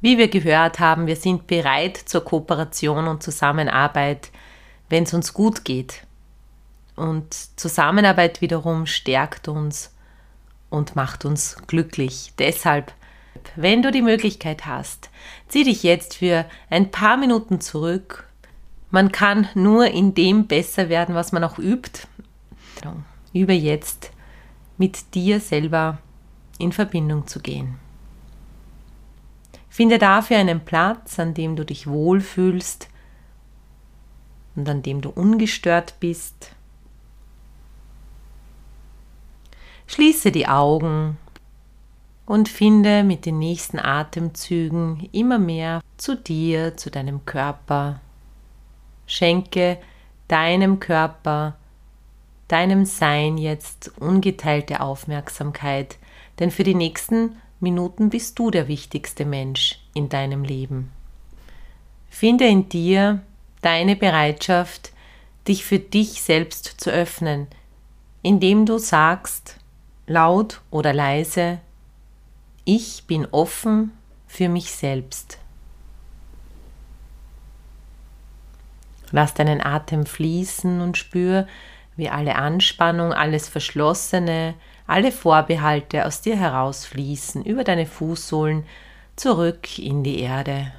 Wie 0.00 0.18
wir 0.18 0.26
gehört 0.26 0.80
haben, 0.80 1.06
wir 1.06 1.16
sind 1.16 1.46
bereit 1.46 1.96
zur 1.96 2.24
Kooperation 2.24 3.06
und 3.06 3.22
Zusammenarbeit, 3.22 4.30
wenn 4.88 5.04
es 5.04 5.14
uns 5.14 5.32
gut 5.32 5.64
geht. 5.64 6.02
Und 6.96 7.32
Zusammenarbeit 7.56 8.40
wiederum 8.40 8.86
stärkt 8.86 9.46
uns 9.46 9.94
und 10.70 10.96
macht 10.96 11.24
uns 11.24 11.56
glücklich. 11.68 12.32
Deshalb 12.38 12.92
wenn 13.56 13.82
du 13.82 13.90
die 13.90 14.02
Möglichkeit 14.02 14.66
hast, 14.66 15.10
zieh 15.48 15.64
dich 15.64 15.82
jetzt 15.82 16.16
für 16.16 16.44
ein 16.68 16.90
paar 16.90 17.16
Minuten 17.16 17.60
zurück. 17.60 18.26
Man 18.90 19.12
kann 19.12 19.48
nur 19.54 19.86
in 19.86 20.14
dem 20.14 20.46
besser 20.46 20.88
werden, 20.88 21.14
was 21.14 21.32
man 21.32 21.44
auch 21.44 21.58
übt. 21.58 22.06
Übe 23.32 23.52
jetzt 23.52 24.10
mit 24.80 25.14
dir 25.14 25.40
selber 25.40 25.98
in 26.58 26.72
Verbindung 26.72 27.26
zu 27.26 27.40
gehen. 27.40 27.78
Finde 29.68 29.98
dafür 29.98 30.38
einen 30.38 30.64
Platz, 30.64 31.18
an 31.18 31.34
dem 31.34 31.54
du 31.54 31.66
dich 31.66 31.86
wohlfühlst 31.86 32.88
und 34.56 34.66
an 34.66 34.80
dem 34.82 35.02
du 35.02 35.10
ungestört 35.10 35.96
bist. 36.00 36.56
Schließe 39.86 40.32
die 40.32 40.48
Augen 40.48 41.18
und 42.24 42.48
finde 42.48 43.04
mit 43.04 43.26
den 43.26 43.38
nächsten 43.38 43.78
Atemzügen 43.78 45.10
immer 45.12 45.38
mehr 45.38 45.82
zu 45.98 46.16
dir, 46.16 46.78
zu 46.78 46.90
deinem 46.90 47.26
Körper. 47.26 48.00
Schenke 49.06 49.76
deinem 50.26 50.80
Körper, 50.80 51.58
deinem 52.50 52.84
Sein 52.84 53.38
jetzt 53.38 53.92
ungeteilte 54.00 54.80
Aufmerksamkeit, 54.80 55.98
denn 56.38 56.50
für 56.50 56.64
die 56.64 56.74
nächsten 56.74 57.36
Minuten 57.60 58.10
bist 58.10 58.38
du 58.38 58.50
der 58.50 58.66
wichtigste 58.66 59.24
Mensch 59.24 59.78
in 59.94 60.08
deinem 60.08 60.42
Leben. 60.42 60.90
Finde 62.08 62.46
in 62.46 62.68
dir 62.68 63.22
deine 63.62 63.94
Bereitschaft, 63.94 64.92
dich 65.46 65.64
für 65.64 65.78
dich 65.78 66.22
selbst 66.22 66.80
zu 66.80 66.90
öffnen, 66.90 67.46
indem 68.22 68.66
du 68.66 68.78
sagst, 68.78 69.56
laut 70.06 70.60
oder 70.70 70.92
leise, 70.92 71.60
ich 72.64 73.04
bin 73.06 73.26
offen 73.30 73.92
für 74.26 74.48
mich 74.48 74.72
selbst. 74.72 75.38
Lass 79.12 79.34
deinen 79.34 79.60
Atem 79.60 80.06
fließen 80.06 80.80
und 80.80 80.96
spür, 80.96 81.46
wie 82.00 82.10
alle 82.10 82.34
Anspannung, 82.34 83.12
alles 83.12 83.48
Verschlossene, 83.48 84.54
alle 84.88 85.12
Vorbehalte 85.12 86.04
aus 86.04 86.20
dir 86.20 86.36
herausfließen, 86.36 87.44
über 87.44 87.62
deine 87.62 87.86
Fußsohlen 87.86 88.64
zurück 89.14 89.78
in 89.78 90.02
die 90.02 90.18
Erde. 90.18 90.72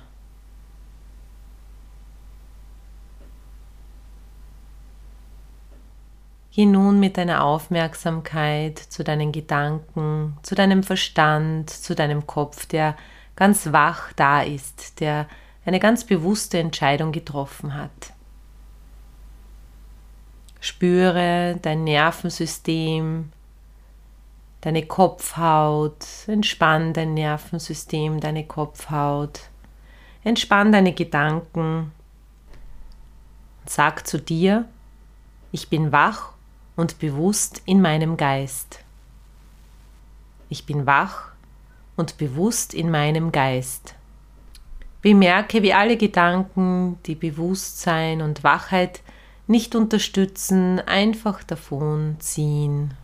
Geh 6.53 6.65
nun 6.65 6.99
mit 6.99 7.15
deiner 7.15 7.45
Aufmerksamkeit 7.45 8.77
zu 8.77 9.05
deinen 9.05 9.31
Gedanken, 9.31 10.37
zu 10.41 10.53
deinem 10.53 10.83
Verstand, 10.83 11.69
zu 11.69 11.95
deinem 11.95 12.27
Kopf, 12.27 12.65
der 12.65 12.97
ganz 13.37 13.71
wach 13.71 14.11
da 14.13 14.41
ist, 14.41 14.99
der 14.99 15.27
eine 15.63 15.79
ganz 15.79 16.03
bewusste 16.03 16.59
Entscheidung 16.59 17.13
getroffen 17.13 17.75
hat. 17.75 18.13
Spüre 20.63 21.57
dein 21.59 21.83
Nervensystem, 21.83 23.31
deine 24.61 24.85
Kopfhaut, 24.85 26.05
entspann 26.27 26.93
dein 26.93 27.15
Nervensystem, 27.15 28.19
deine 28.19 28.45
Kopfhaut, 28.45 29.41
entspann 30.23 30.71
deine 30.71 30.93
Gedanken. 30.93 31.91
Sag 33.65 34.05
zu 34.05 34.19
dir, 34.19 34.65
ich 35.51 35.67
bin 35.69 35.91
wach 35.91 36.33
und 36.75 36.99
bewusst 36.99 37.63
in 37.65 37.81
meinem 37.81 38.15
Geist. 38.15 38.83
Ich 40.47 40.67
bin 40.67 40.85
wach 40.85 41.29
und 41.95 42.19
bewusst 42.19 42.75
in 42.75 42.91
meinem 42.91 43.31
Geist. 43.31 43.95
Bemerke, 45.01 45.63
wie 45.63 45.73
alle 45.73 45.97
Gedanken, 45.97 46.99
die 47.07 47.15
Bewusstsein 47.15 48.21
und 48.21 48.43
Wachheit 48.43 49.01
nicht 49.51 49.75
unterstützen, 49.75 50.79
einfach 50.79 51.43
davon 51.43 52.15
ziehen. 52.19 52.95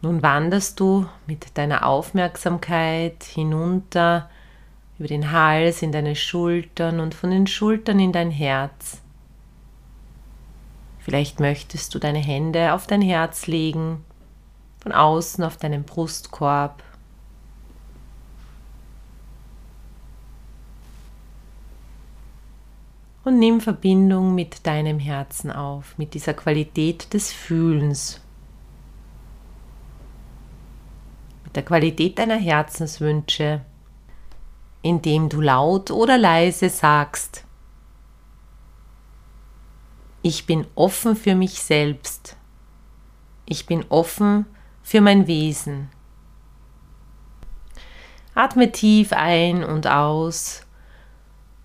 Nun 0.00 0.22
wanderst 0.22 0.80
du 0.80 1.06
mit 1.26 1.56
deiner 1.58 1.86
Aufmerksamkeit 1.86 3.22
hinunter 3.22 4.30
über 4.98 5.08
den 5.08 5.30
Hals 5.30 5.82
in 5.82 5.92
deine 5.92 6.16
Schultern 6.16 7.00
und 7.00 7.14
von 7.14 7.30
den 7.30 7.46
Schultern 7.46 8.00
in 8.00 8.12
dein 8.12 8.30
Herz. 8.30 9.00
Vielleicht 10.98 11.40
möchtest 11.40 11.94
du 11.94 11.98
deine 11.98 12.18
Hände 12.18 12.72
auf 12.74 12.86
dein 12.86 13.02
Herz 13.02 13.46
legen, 13.46 14.04
von 14.80 14.92
außen 14.92 15.42
auf 15.44 15.56
deinen 15.56 15.84
Brustkorb. 15.84 16.82
Und 23.28 23.40
nimm 23.40 23.60
Verbindung 23.60 24.34
mit 24.34 24.66
deinem 24.66 24.98
Herzen 24.98 25.52
auf, 25.52 25.98
mit 25.98 26.14
dieser 26.14 26.32
Qualität 26.32 27.12
des 27.12 27.30
Fühlens, 27.30 28.22
mit 31.44 31.54
der 31.54 31.62
Qualität 31.62 32.18
deiner 32.18 32.38
Herzenswünsche, 32.38 33.60
indem 34.80 35.28
du 35.28 35.42
laut 35.42 35.90
oder 35.90 36.16
leise 36.16 36.70
sagst, 36.70 37.44
ich 40.22 40.46
bin 40.46 40.66
offen 40.74 41.14
für 41.14 41.34
mich 41.34 41.60
selbst. 41.60 42.34
Ich 43.44 43.66
bin 43.66 43.84
offen 43.90 44.46
für 44.82 45.02
mein 45.02 45.26
Wesen. 45.26 45.90
Atme 48.34 48.72
tief 48.72 49.12
ein 49.12 49.64
und 49.64 49.86
aus 49.86 50.62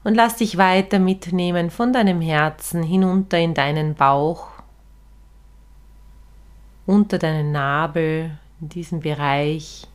und 0.04 0.16
lass 0.16 0.38
dich 0.38 0.58
weiter 0.58 1.00
mitnehmen 1.00 1.70
von 1.70 1.94
deinem 1.94 2.22
Herzen 2.22 2.84
hinunter 2.84 3.40
in 3.40 3.54
deinen 3.54 3.96
Bauch, 3.96 4.48
unter 6.86 7.18
deinen 7.18 7.52
Nabel, 7.52 8.38
in 8.60 8.70
diesem 8.70 9.00
Bereich. 9.00 9.88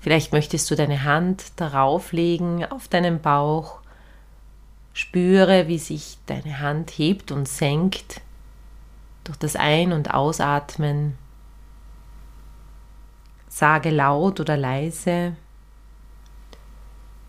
Vielleicht 0.00 0.32
möchtest 0.32 0.70
du 0.70 0.76
deine 0.76 1.02
Hand 1.04 1.52
darauf 1.56 2.12
legen 2.12 2.64
auf 2.64 2.86
deinen 2.88 3.20
Bauch 3.20 3.80
Spüre, 4.96 5.68
wie 5.68 5.78
sich 5.78 6.16
deine 6.24 6.60
Hand 6.60 6.90
hebt 6.92 7.30
und 7.30 7.46
senkt 7.46 8.22
durch 9.24 9.36
das 9.36 9.54
Ein- 9.54 9.92
und 9.92 10.14
Ausatmen. 10.14 11.18
Sage 13.46 13.90
laut 13.90 14.40
oder 14.40 14.56
leise, 14.56 15.36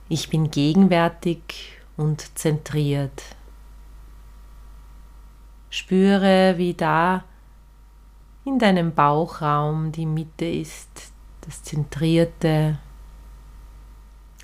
ich 0.10 0.30
bin 0.30 0.52
gegenwärtig 0.52 1.80
und 1.98 2.38
zentriert. 2.38 3.24
Spüre, 5.70 6.56
wie 6.58 6.74
da 6.74 7.24
in 8.46 8.60
deinem 8.60 8.94
Bauchraum 8.94 9.92
die 9.92 10.06
Mitte 10.06 10.46
ist, 10.46 11.12
das 11.42 11.64
Zentrierte, 11.64 12.78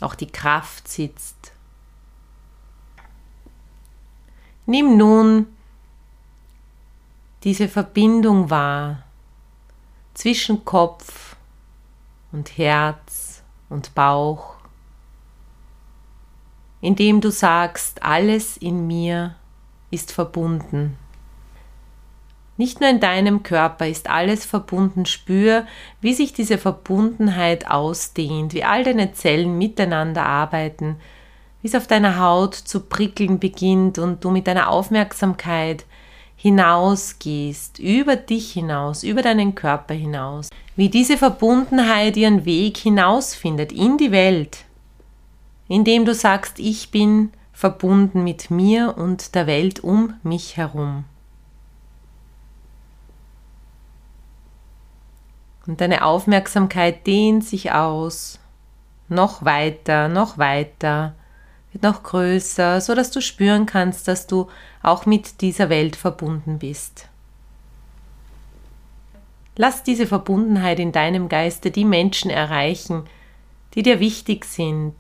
auch 0.02 0.16
die 0.16 0.28
Kraft 0.28 0.88
sitzt. 0.88 1.54
Nimm 4.66 4.98
nun 4.98 5.48
diese 7.44 7.68
Verbindung 7.68 8.50
wahr 8.50 9.04
zwischen 10.14 10.64
Kopf 10.64 11.36
und 12.32 12.58
Herz 12.58 13.44
und 13.70 13.94
Bauch, 13.96 14.53
indem 16.84 17.22
du 17.22 17.32
sagst, 17.32 18.04
alles 18.04 18.58
in 18.58 18.86
mir 18.88 19.36
ist 19.90 20.12
verbunden. 20.12 20.98
Nicht 22.58 22.82
nur 22.82 22.90
in 22.90 23.00
deinem 23.00 23.42
Körper 23.42 23.88
ist 23.88 24.10
alles 24.10 24.44
verbunden. 24.44 25.06
Spür, 25.06 25.66
wie 26.02 26.14
sich 26.14 26.34
diese 26.34 26.58
Verbundenheit 26.58 27.72
ausdehnt, 27.72 28.54
wie 28.54 28.66
all 28.66 28.84
deine 28.84 29.14
Zellen 29.14 29.58
miteinander 29.58 30.26
arbeiten, 30.26 30.98
wie 31.62 31.70
es 31.70 31.76
auf 31.76 31.88
deiner 31.88 32.20
Haut 32.20 32.54
zu 32.54 32.82
prickeln 32.82 33.40
beginnt 33.40 33.98
und 33.98 34.22
du 34.22 34.30
mit 34.30 34.46
deiner 34.46 34.70
Aufmerksamkeit 34.70 35.86
hinausgehst, 36.36 37.80
über 37.80 38.18
dich 38.18 38.52
hinaus, 38.52 39.04
über 39.04 39.22
deinen 39.22 39.56
Körper 39.56 39.94
hinaus, 39.94 40.50
wie 40.76 40.90
diese 40.90 41.18
Verbundenheit 41.18 42.18
ihren 42.18 42.44
Weg 42.44 42.76
hinausfindet 42.76 43.72
in 43.72 43.98
die 43.98 44.12
Welt, 44.12 44.66
indem 45.74 46.06
du 46.06 46.14
sagst, 46.14 46.60
ich 46.60 46.92
bin 46.92 47.32
verbunden 47.52 48.24
mit 48.24 48.52
mir 48.52 48.96
und 48.96 49.34
der 49.34 49.48
Welt 49.48 49.80
um 49.80 50.14
mich 50.22 50.56
herum. 50.56 51.06
Und 55.66 55.82
deine 55.82 56.06
Aufmerksamkeit 56.06 57.08
dehnt 57.08 57.44
sich 57.44 57.72
aus, 57.72 58.38
noch 59.10 59.46
weiter, 59.46 60.10
noch 60.10 60.38
weiter, 60.38 61.16
wird 61.72 61.82
noch 61.84 62.04
größer, 62.04 62.80
so 62.80 62.94
dass 62.94 63.10
du 63.10 63.20
spüren 63.20 63.66
kannst, 63.66 64.08
dass 64.08 64.28
du 64.28 64.50
auch 64.84 65.08
mit 65.08 65.42
dieser 65.42 65.70
Welt 65.70 65.96
verbunden 65.96 66.60
bist. 66.60 67.10
Lass 69.56 69.82
diese 69.82 70.06
Verbundenheit 70.06 70.78
in 70.78 70.92
deinem 70.92 71.30
Geiste 71.30 71.72
die 71.72 71.86
Menschen 71.86 72.30
erreichen, 72.30 73.06
die 73.74 73.82
dir 73.82 74.00
wichtig 74.00 74.46
sind, 74.46 74.94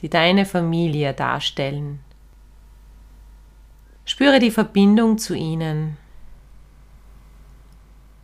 die 0.00 0.08
deine 0.08 0.46
Familie 0.46 1.12
darstellen. 1.12 2.00
Spüre 4.04 4.38
die 4.38 4.50
Verbindung 4.50 5.18
zu 5.18 5.34
ihnen. 5.34 5.96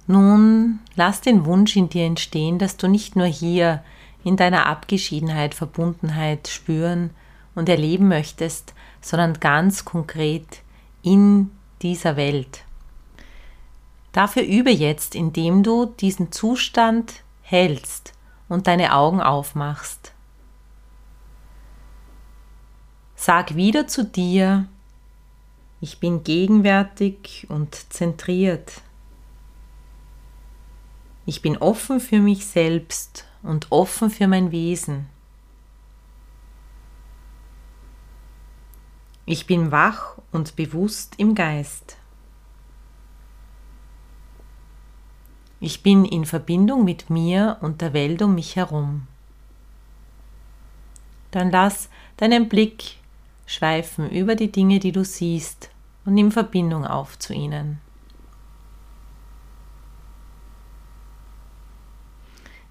Nun 0.06 0.80
lass 0.94 1.20
den 1.20 1.44
Wunsch 1.46 1.76
in 1.76 1.88
dir 1.88 2.04
entstehen, 2.04 2.58
dass 2.58 2.76
du 2.76 2.88
nicht 2.88 3.16
nur 3.16 3.26
hier 3.26 3.82
in 4.24 4.36
deiner 4.36 4.66
Abgeschiedenheit 4.66 5.54
Verbundenheit 5.54 6.48
spüren 6.48 7.10
und 7.54 7.68
erleben 7.68 8.08
möchtest, 8.08 8.74
sondern 9.00 9.38
ganz 9.40 9.84
konkret 9.84 10.62
in 11.02 11.50
dieser 11.82 12.16
Welt. 12.16 12.64
Dafür 14.12 14.42
übe 14.42 14.70
jetzt, 14.70 15.14
indem 15.14 15.62
du 15.62 15.86
diesen 15.86 16.32
Zustand 16.32 17.22
hältst 17.42 18.14
und 18.48 18.66
deine 18.66 18.94
Augen 18.94 19.20
aufmachst. 19.20 20.15
Sag 23.16 23.56
wieder 23.56 23.86
zu 23.88 24.04
dir, 24.04 24.68
ich 25.80 25.98
bin 26.00 26.22
gegenwärtig 26.22 27.46
und 27.48 27.74
zentriert. 27.92 28.82
Ich 31.24 31.42
bin 31.42 31.56
offen 31.56 31.98
für 31.98 32.20
mich 32.20 32.46
selbst 32.46 33.26
und 33.42 33.72
offen 33.72 34.10
für 34.10 34.28
mein 34.28 34.52
Wesen. 34.52 35.06
Ich 39.24 39.46
bin 39.46 39.72
wach 39.72 40.18
und 40.30 40.54
bewusst 40.54 41.14
im 41.16 41.34
Geist. 41.34 41.96
Ich 45.58 45.82
bin 45.82 46.04
in 46.04 46.26
Verbindung 46.26 46.84
mit 46.84 47.10
mir 47.10 47.56
und 47.62 47.80
der 47.80 47.92
Welt 47.92 48.22
um 48.22 48.34
mich 48.34 48.56
herum. 48.56 49.08
Dann 51.32 51.50
lass 51.50 51.88
deinen 52.18 52.48
Blick 52.48 52.98
schweifen 53.46 54.10
über 54.10 54.34
die 54.34 54.52
Dinge, 54.52 54.80
die 54.80 54.92
du 54.92 55.04
siehst 55.04 55.70
und 56.04 56.14
nimm 56.14 56.32
Verbindung 56.32 56.84
auf 56.84 57.18
zu 57.18 57.32
ihnen. 57.32 57.80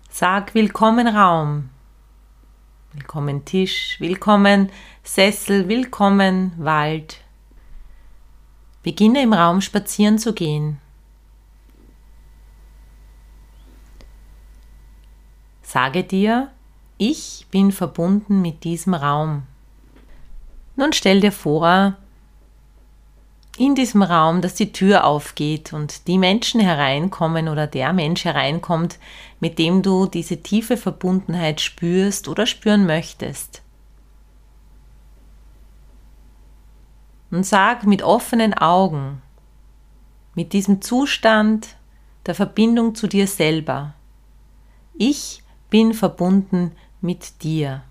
Sag 0.10 0.54
willkommen 0.54 1.08
Raum, 1.08 1.70
willkommen 2.94 3.44
Tisch, 3.44 3.98
willkommen 4.00 4.70
Sessel, 5.04 5.68
willkommen 5.68 6.54
Wald. 6.58 7.22
Beginne 8.82 9.24
im 9.24 9.34
Raum 9.34 9.62
spazieren 9.62 10.20
zu 10.20 10.34
gehen. 10.34 10.80
Sage 15.64 16.04
dir, 16.04 16.52
ich 16.98 17.48
bin 17.52 17.74
verbunden 17.74 18.42
mit 18.42 18.64
diesem 18.64 18.94
Raum. 18.94 19.44
Nun 20.76 20.94
stell 20.94 21.22
dir 21.22 21.32
vor, 21.32 21.96
in 23.58 23.76
diesem 23.76 24.02
Raum, 24.04 24.42
dass 24.42 24.56
die 24.56 24.74
Tür 24.74 25.06
aufgeht 25.06 25.72
und 25.72 26.08
die 26.08 26.18
Menschen 26.18 26.60
hereinkommen 26.60 27.48
oder 27.48 27.68
der 27.68 27.94
Mensch 27.94 28.26
hereinkommt, 28.26 29.00
mit 29.40 29.60
dem 29.60 29.82
du 29.82 30.08
diese 30.08 30.44
tiefe 30.44 30.76
Verbundenheit 30.76 31.62
spürst 31.62 32.28
oder 32.28 32.46
spüren 32.46 32.86
möchtest. 32.86 33.62
Und 37.32 37.46
sag 37.46 37.86
mit 37.86 38.04
offenen 38.04 38.54
Augen, 38.54 39.22
mit 40.36 40.52
diesem 40.52 40.82
Zustand 40.82 41.78
der 42.26 42.36
Verbindung 42.36 42.96
zu 42.96 43.08
dir 43.08 43.28
selber, 43.28 43.94
ich 44.94 45.44
bin 45.70 45.94
verbunden 45.94 46.72
mit 47.02 47.44
dir. 47.44 47.84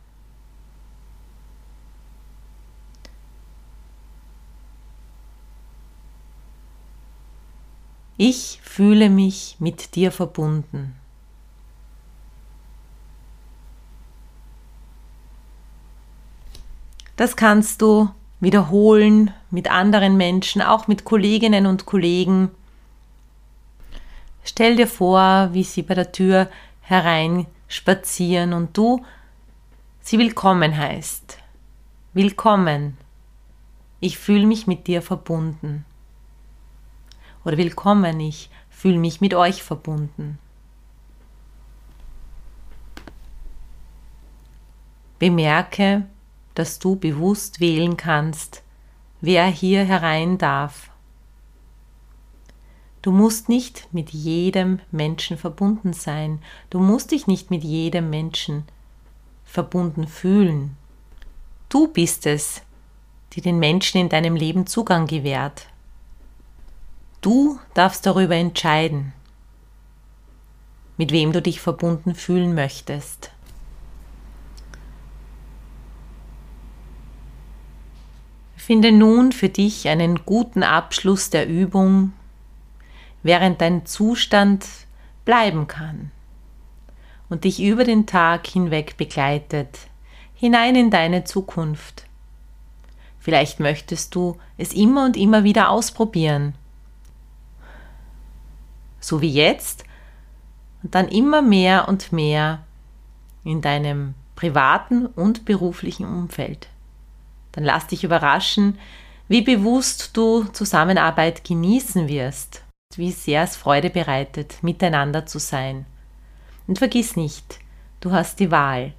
Ich 8.16 8.61
fühle 8.62 9.11
mich 9.11 9.57
mit 9.59 9.96
dir 9.96 10.12
verbunden. 10.12 10.94
Das 17.16 17.37
kannst 17.37 17.83
du 17.83 18.09
wiederholen 18.38 19.33
mit 19.50 19.68
anderen 19.68 20.16
Menschen, 20.16 20.62
auch 20.62 20.87
mit 20.87 21.05
Kolleginnen 21.05 21.66
und 21.66 21.87
Kollegen. 21.87 22.50
Stell 24.44 24.77
dir 24.77 24.87
vor, 24.87 25.48
wie 25.53 25.64
sie 25.64 25.83
bei 25.83 25.94
der 25.94 26.12
Tür 26.12 26.48
hereinspazieren 26.83 28.53
und 28.53 28.77
du 28.77 29.05
sie 30.00 30.18
willkommen 30.18 30.77
heißt. 30.77 31.38
Willkommen. 32.12 32.96
Ich 33.98 34.18
fühle 34.18 34.46
mich 34.46 34.68
mit 34.68 34.87
dir 34.87 35.03
verbunden 35.03 35.85
oder 37.45 37.59
willkommen, 37.59 38.21
ich 38.21 38.51
fühle 38.71 38.99
mich 38.99 39.21
mit 39.21 39.35
euch 39.35 39.63
verbunden. 39.63 40.39
Bemerke, 45.19 46.07
dass 46.55 46.79
du 46.79 46.97
bewusst 46.97 47.61
wählen 47.61 47.97
kannst, 47.97 48.63
wer 49.21 49.47
hier 49.47 49.85
herein 49.85 50.39
darf. 50.39 50.91
Du 53.03 53.11
musst 53.11 53.49
nicht 53.49 53.89
mit 53.93 54.11
jedem 54.11 54.81
Menschen 54.91 55.37
verbunden 55.37 55.93
sein, 55.93 56.41
du 56.71 56.79
musst 56.79 57.11
dich 57.11 57.27
nicht 57.27 57.51
mit 57.51 57.63
jedem 57.63 58.09
Menschen 58.09 58.65
verbunden 59.45 60.09
fühlen. 60.09 60.77
Du 61.69 61.89
bist 61.89 62.27
es, 62.27 62.63
die 63.33 63.41
den 63.41 63.59
Menschen 63.59 64.01
in 64.01 64.09
deinem 64.09 64.37
Leben 64.37 64.67
Zugang 64.67 65.07
gewährt. 65.07 65.67
Du 67.25 67.59
darfst 67.73 68.05
darüber 68.05 68.35
entscheiden, 68.35 69.15
mit 70.99 71.11
wem 71.11 71.33
du 71.33 71.41
dich 71.41 71.59
verbunden 71.59 72.15
fühlen 72.15 72.55
möchtest. 72.55 73.31
Finde 78.59 78.93
nun 78.93 79.33
für 79.33 79.49
dich 79.49 79.89
einen 79.89 80.27
guten 80.27 80.63
Abschluss 80.63 81.31
der 81.31 81.49
Übung, 81.49 82.13
während 83.23 83.63
dein 83.63 83.87
Zustand 83.87 84.67
bleiben 85.25 85.67
kann 85.67 86.11
und 87.31 87.45
dich 87.45 87.63
über 87.63 87.85
den 87.85 88.05
Tag 88.05 88.47
hinweg 88.47 88.99
begleitet, 88.99 89.79
hinein 90.35 90.77
in 90.77 90.91
deine 90.91 91.25
Zukunft. 91.25 92.05
Vielleicht 93.19 93.61
möchtest 93.61 94.15
du 94.15 94.37
es 94.59 94.75
immer 94.75 95.07
und 95.07 95.17
immer 95.17 95.43
wieder 95.43 95.71
ausprobieren. 95.71 96.53
So 99.05 99.21
wie 99.21 99.31
jetzt 99.31 99.85
und 100.83 100.95
dann 100.95 101.09
immer 101.09 101.43
mehr 101.43 101.88
und 101.88 102.11
mehr 102.11 102.64
in 103.45 103.61
deinem 103.61 104.14
privaten 104.35 105.05
und 105.05 105.45
beruflichen 105.45 106.07
Umfeld. 106.07 106.69
Dann 107.53 107.64
lass 107.64 107.87
dich 107.87 108.03
überraschen, 108.03 108.79
wie 109.29 109.43
bewusst 109.43 110.17
du 110.17 110.45
Zusammenarbeit 110.45 111.45
genießen 111.45 112.09
wirst, 112.09 112.62
wie 112.97 113.12
sehr 113.12 113.43
es 113.43 113.57
Freude 113.57 113.90
bereitet, 113.90 114.62
miteinander 114.62 115.27
zu 115.27 115.38
sein. 115.38 115.85
Und 116.67 116.79
vergiss 116.79 117.14
nicht, 117.14 117.59
du 118.01 118.11
hast 118.12 118.40
die 118.40 118.51
Wahl, 118.51 118.95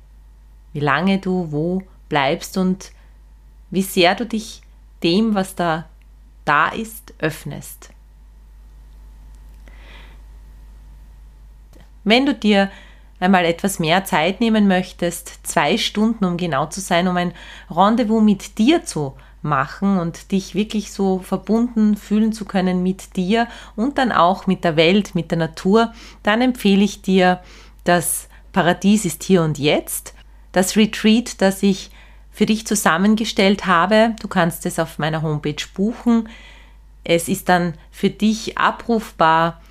wie 0.73 0.81
lange 0.81 1.17
du 1.17 1.51
wo 1.51 1.81
bleibst 2.09 2.57
und 2.59 2.91
wie 3.71 3.81
sehr 3.81 4.13
du 4.13 4.27
dich 4.27 4.61
dem, 5.01 5.33
was 5.33 5.55
da 5.55 5.89
da 6.45 6.67
ist, 6.67 7.15
öffnest. 7.17 7.89
Wenn 12.05 12.25
du 12.25 12.33
dir 12.33 12.71
einmal 13.19 13.43
etwas 13.43 13.79
mehr 13.79 14.05
Zeit 14.05 14.39
nehmen 14.39 14.67
möchtest, 14.67 15.45
zwei 15.45 15.77
Stunden, 15.77 16.23
um 16.23 16.37
genau 16.37 16.67
zu 16.67 16.79
sein, 16.79 17.07
um 17.07 17.17
ein 17.17 17.33
Rendezvous 17.69 18.23
mit 18.23 18.57
dir 18.57 18.85
zu 18.85 19.15
machen 19.41 19.99
und 19.99 20.31
dich 20.31 20.55
wirklich 20.55 20.91
so 20.91 21.19
verbunden 21.19 21.97
fühlen 21.97 22.33
zu 22.33 22.45
können 22.45 22.83
mit 22.83 23.15
dir 23.15 23.47
und 23.75 23.97
dann 23.97 24.11
auch 24.11 24.47
mit 24.47 24.63
der 24.63 24.75
Welt, 24.75 25.15
mit 25.15 25.31
der 25.31 25.37
Natur, 25.37 25.93
dann 26.23 26.41
empfehle 26.41 26.83
ich 26.83 27.01
dir 27.01 27.41
das 27.83 28.27
Paradies 28.51 29.05
ist 29.05 29.23
hier 29.23 29.43
und 29.43 29.59
jetzt, 29.59 30.13
das 30.51 30.77
Retreat, 30.77 31.41
das 31.41 31.61
ich 31.61 31.91
für 32.31 32.45
dich 32.45 32.65
zusammengestellt 32.65 33.65
habe. 33.65 34.15
Du 34.21 34.27
kannst 34.27 34.65
es 34.65 34.79
auf 34.79 34.97
meiner 34.97 35.21
Homepage 35.21 35.63
buchen. 35.73 36.29
Es 37.03 37.27
ist 37.27 37.49
dann 37.49 37.75
für 37.91 38.09
dich 38.09 38.57
abrufbar 38.57 39.61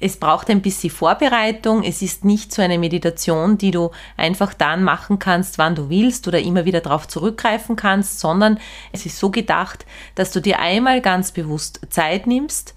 es 0.00 0.16
braucht 0.16 0.50
ein 0.50 0.62
bisschen 0.62 0.90
Vorbereitung. 0.90 1.82
Es 1.82 2.02
ist 2.02 2.24
nicht 2.24 2.52
so 2.52 2.62
eine 2.62 2.78
Meditation, 2.78 3.58
die 3.58 3.70
du 3.70 3.90
einfach 4.16 4.54
dann 4.54 4.84
machen 4.84 5.18
kannst, 5.18 5.58
wann 5.58 5.74
du 5.74 5.90
willst 5.90 6.28
oder 6.28 6.40
immer 6.40 6.64
wieder 6.64 6.80
darauf 6.80 7.08
zurückgreifen 7.08 7.76
kannst, 7.76 8.20
sondern 8.20 8.58
es 8.92 9.06
ist 9.06 9.18
so 9.18 9.30
gedacht, 9.30 9.86
dass 10.14 10.30
du 10.30 10.40
dir 10.40 10.60
einmal 10.60 11.00
ganz 11.00 11.32
bewusst 11.32 11.80
Zeit 11.90 12.26
nimmst, 12.26 12.74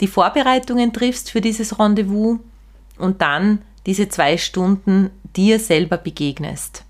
die 0.00 0.08
Vorbereitungen 0.08 0.92
triffst 0.92 1.30
für 1.30 1.40
dieses 1.40 1.78
Rendezvous 1.78 2.38
und 2.98 3.22
dann 3.22 3.62
diese 3.86 4.08
zwei 4.08 4.38
Stunden 4.38 5.10
dir 5.36 5.58
selber 5.58 5.96
begegnest. 5.96 6.84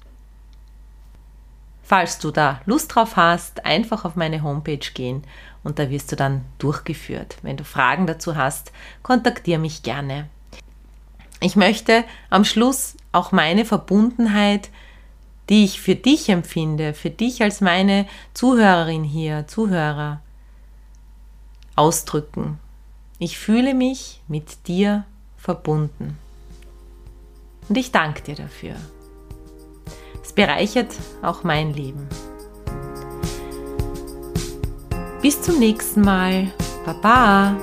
Falls 1.91 2.21
du 2.21 2.31
da 2.31 2.61
Lust 2.67 2.95
drauf 2.95 3.17
hast, 3.17 3.67
einfach 3.67 4.05
auf 4.05 4.15
meine 4.15 4.45
Homepage 4.45 4.93
gehen 4.95 5.25
und 5.65 5.81
da 5.81 5.91
wirst 5.91 6.13
du 6.13 6.15
dann 6.15 6.45
durchgeführt. 6.59 7.39
Wenn 7.43 7.57
du 7.57 7.65
Fragen 7.65 8.07
dazu 8.07 8.37
hast, 8.37 8.71
kontaktiere 9.03 9.59
mich 9.59 9.83
gerne. 9.83 10.29
Ich 11.41 11.57
möchte 11.57 12.05
am 12.29 12.45
Schluss 12.45 12.95
auch 13.11 13.33
meine 13.33 13.65
Verbundenheit, 13.65 14.71
die 15.49 15.65
ich 15.65 15.81
für 15.81 15.97
dich 15.97 16.29
empfinde, 16.29 16.95
für 16.95 17.11
dich 17.11 17.43
als 17.43 17.61
meine 17.61 18.07
Zuhörerin 18.35 19.03
hier, 19.03 19.49
Zuhörer, 19.49 20.21
ausdrücken. 21.75 22.61
Ich 23.19 23.37
fühle 23.37 23.75
mich 23.75 24.21
mit 24.29 24.69
dir 24.69 25.07
verbunden. 25.37 26.17
Und 27.69 27.77
ich 27.77 27.91
danke 27.91 28.23
dir 28.23 28.37
dafür. 28.37 28.77
Es 30.31 30.35
bereichert 30.37 30.95
auch 31.23 31.43
mein 31.43 31.75
Leben. 31.75 32.07
Bis 35.21 35.43
zum 35.43 35.59
nächsten 35.59 36.03
Mal. 36.03 36.53
Baba. 36.87 37.57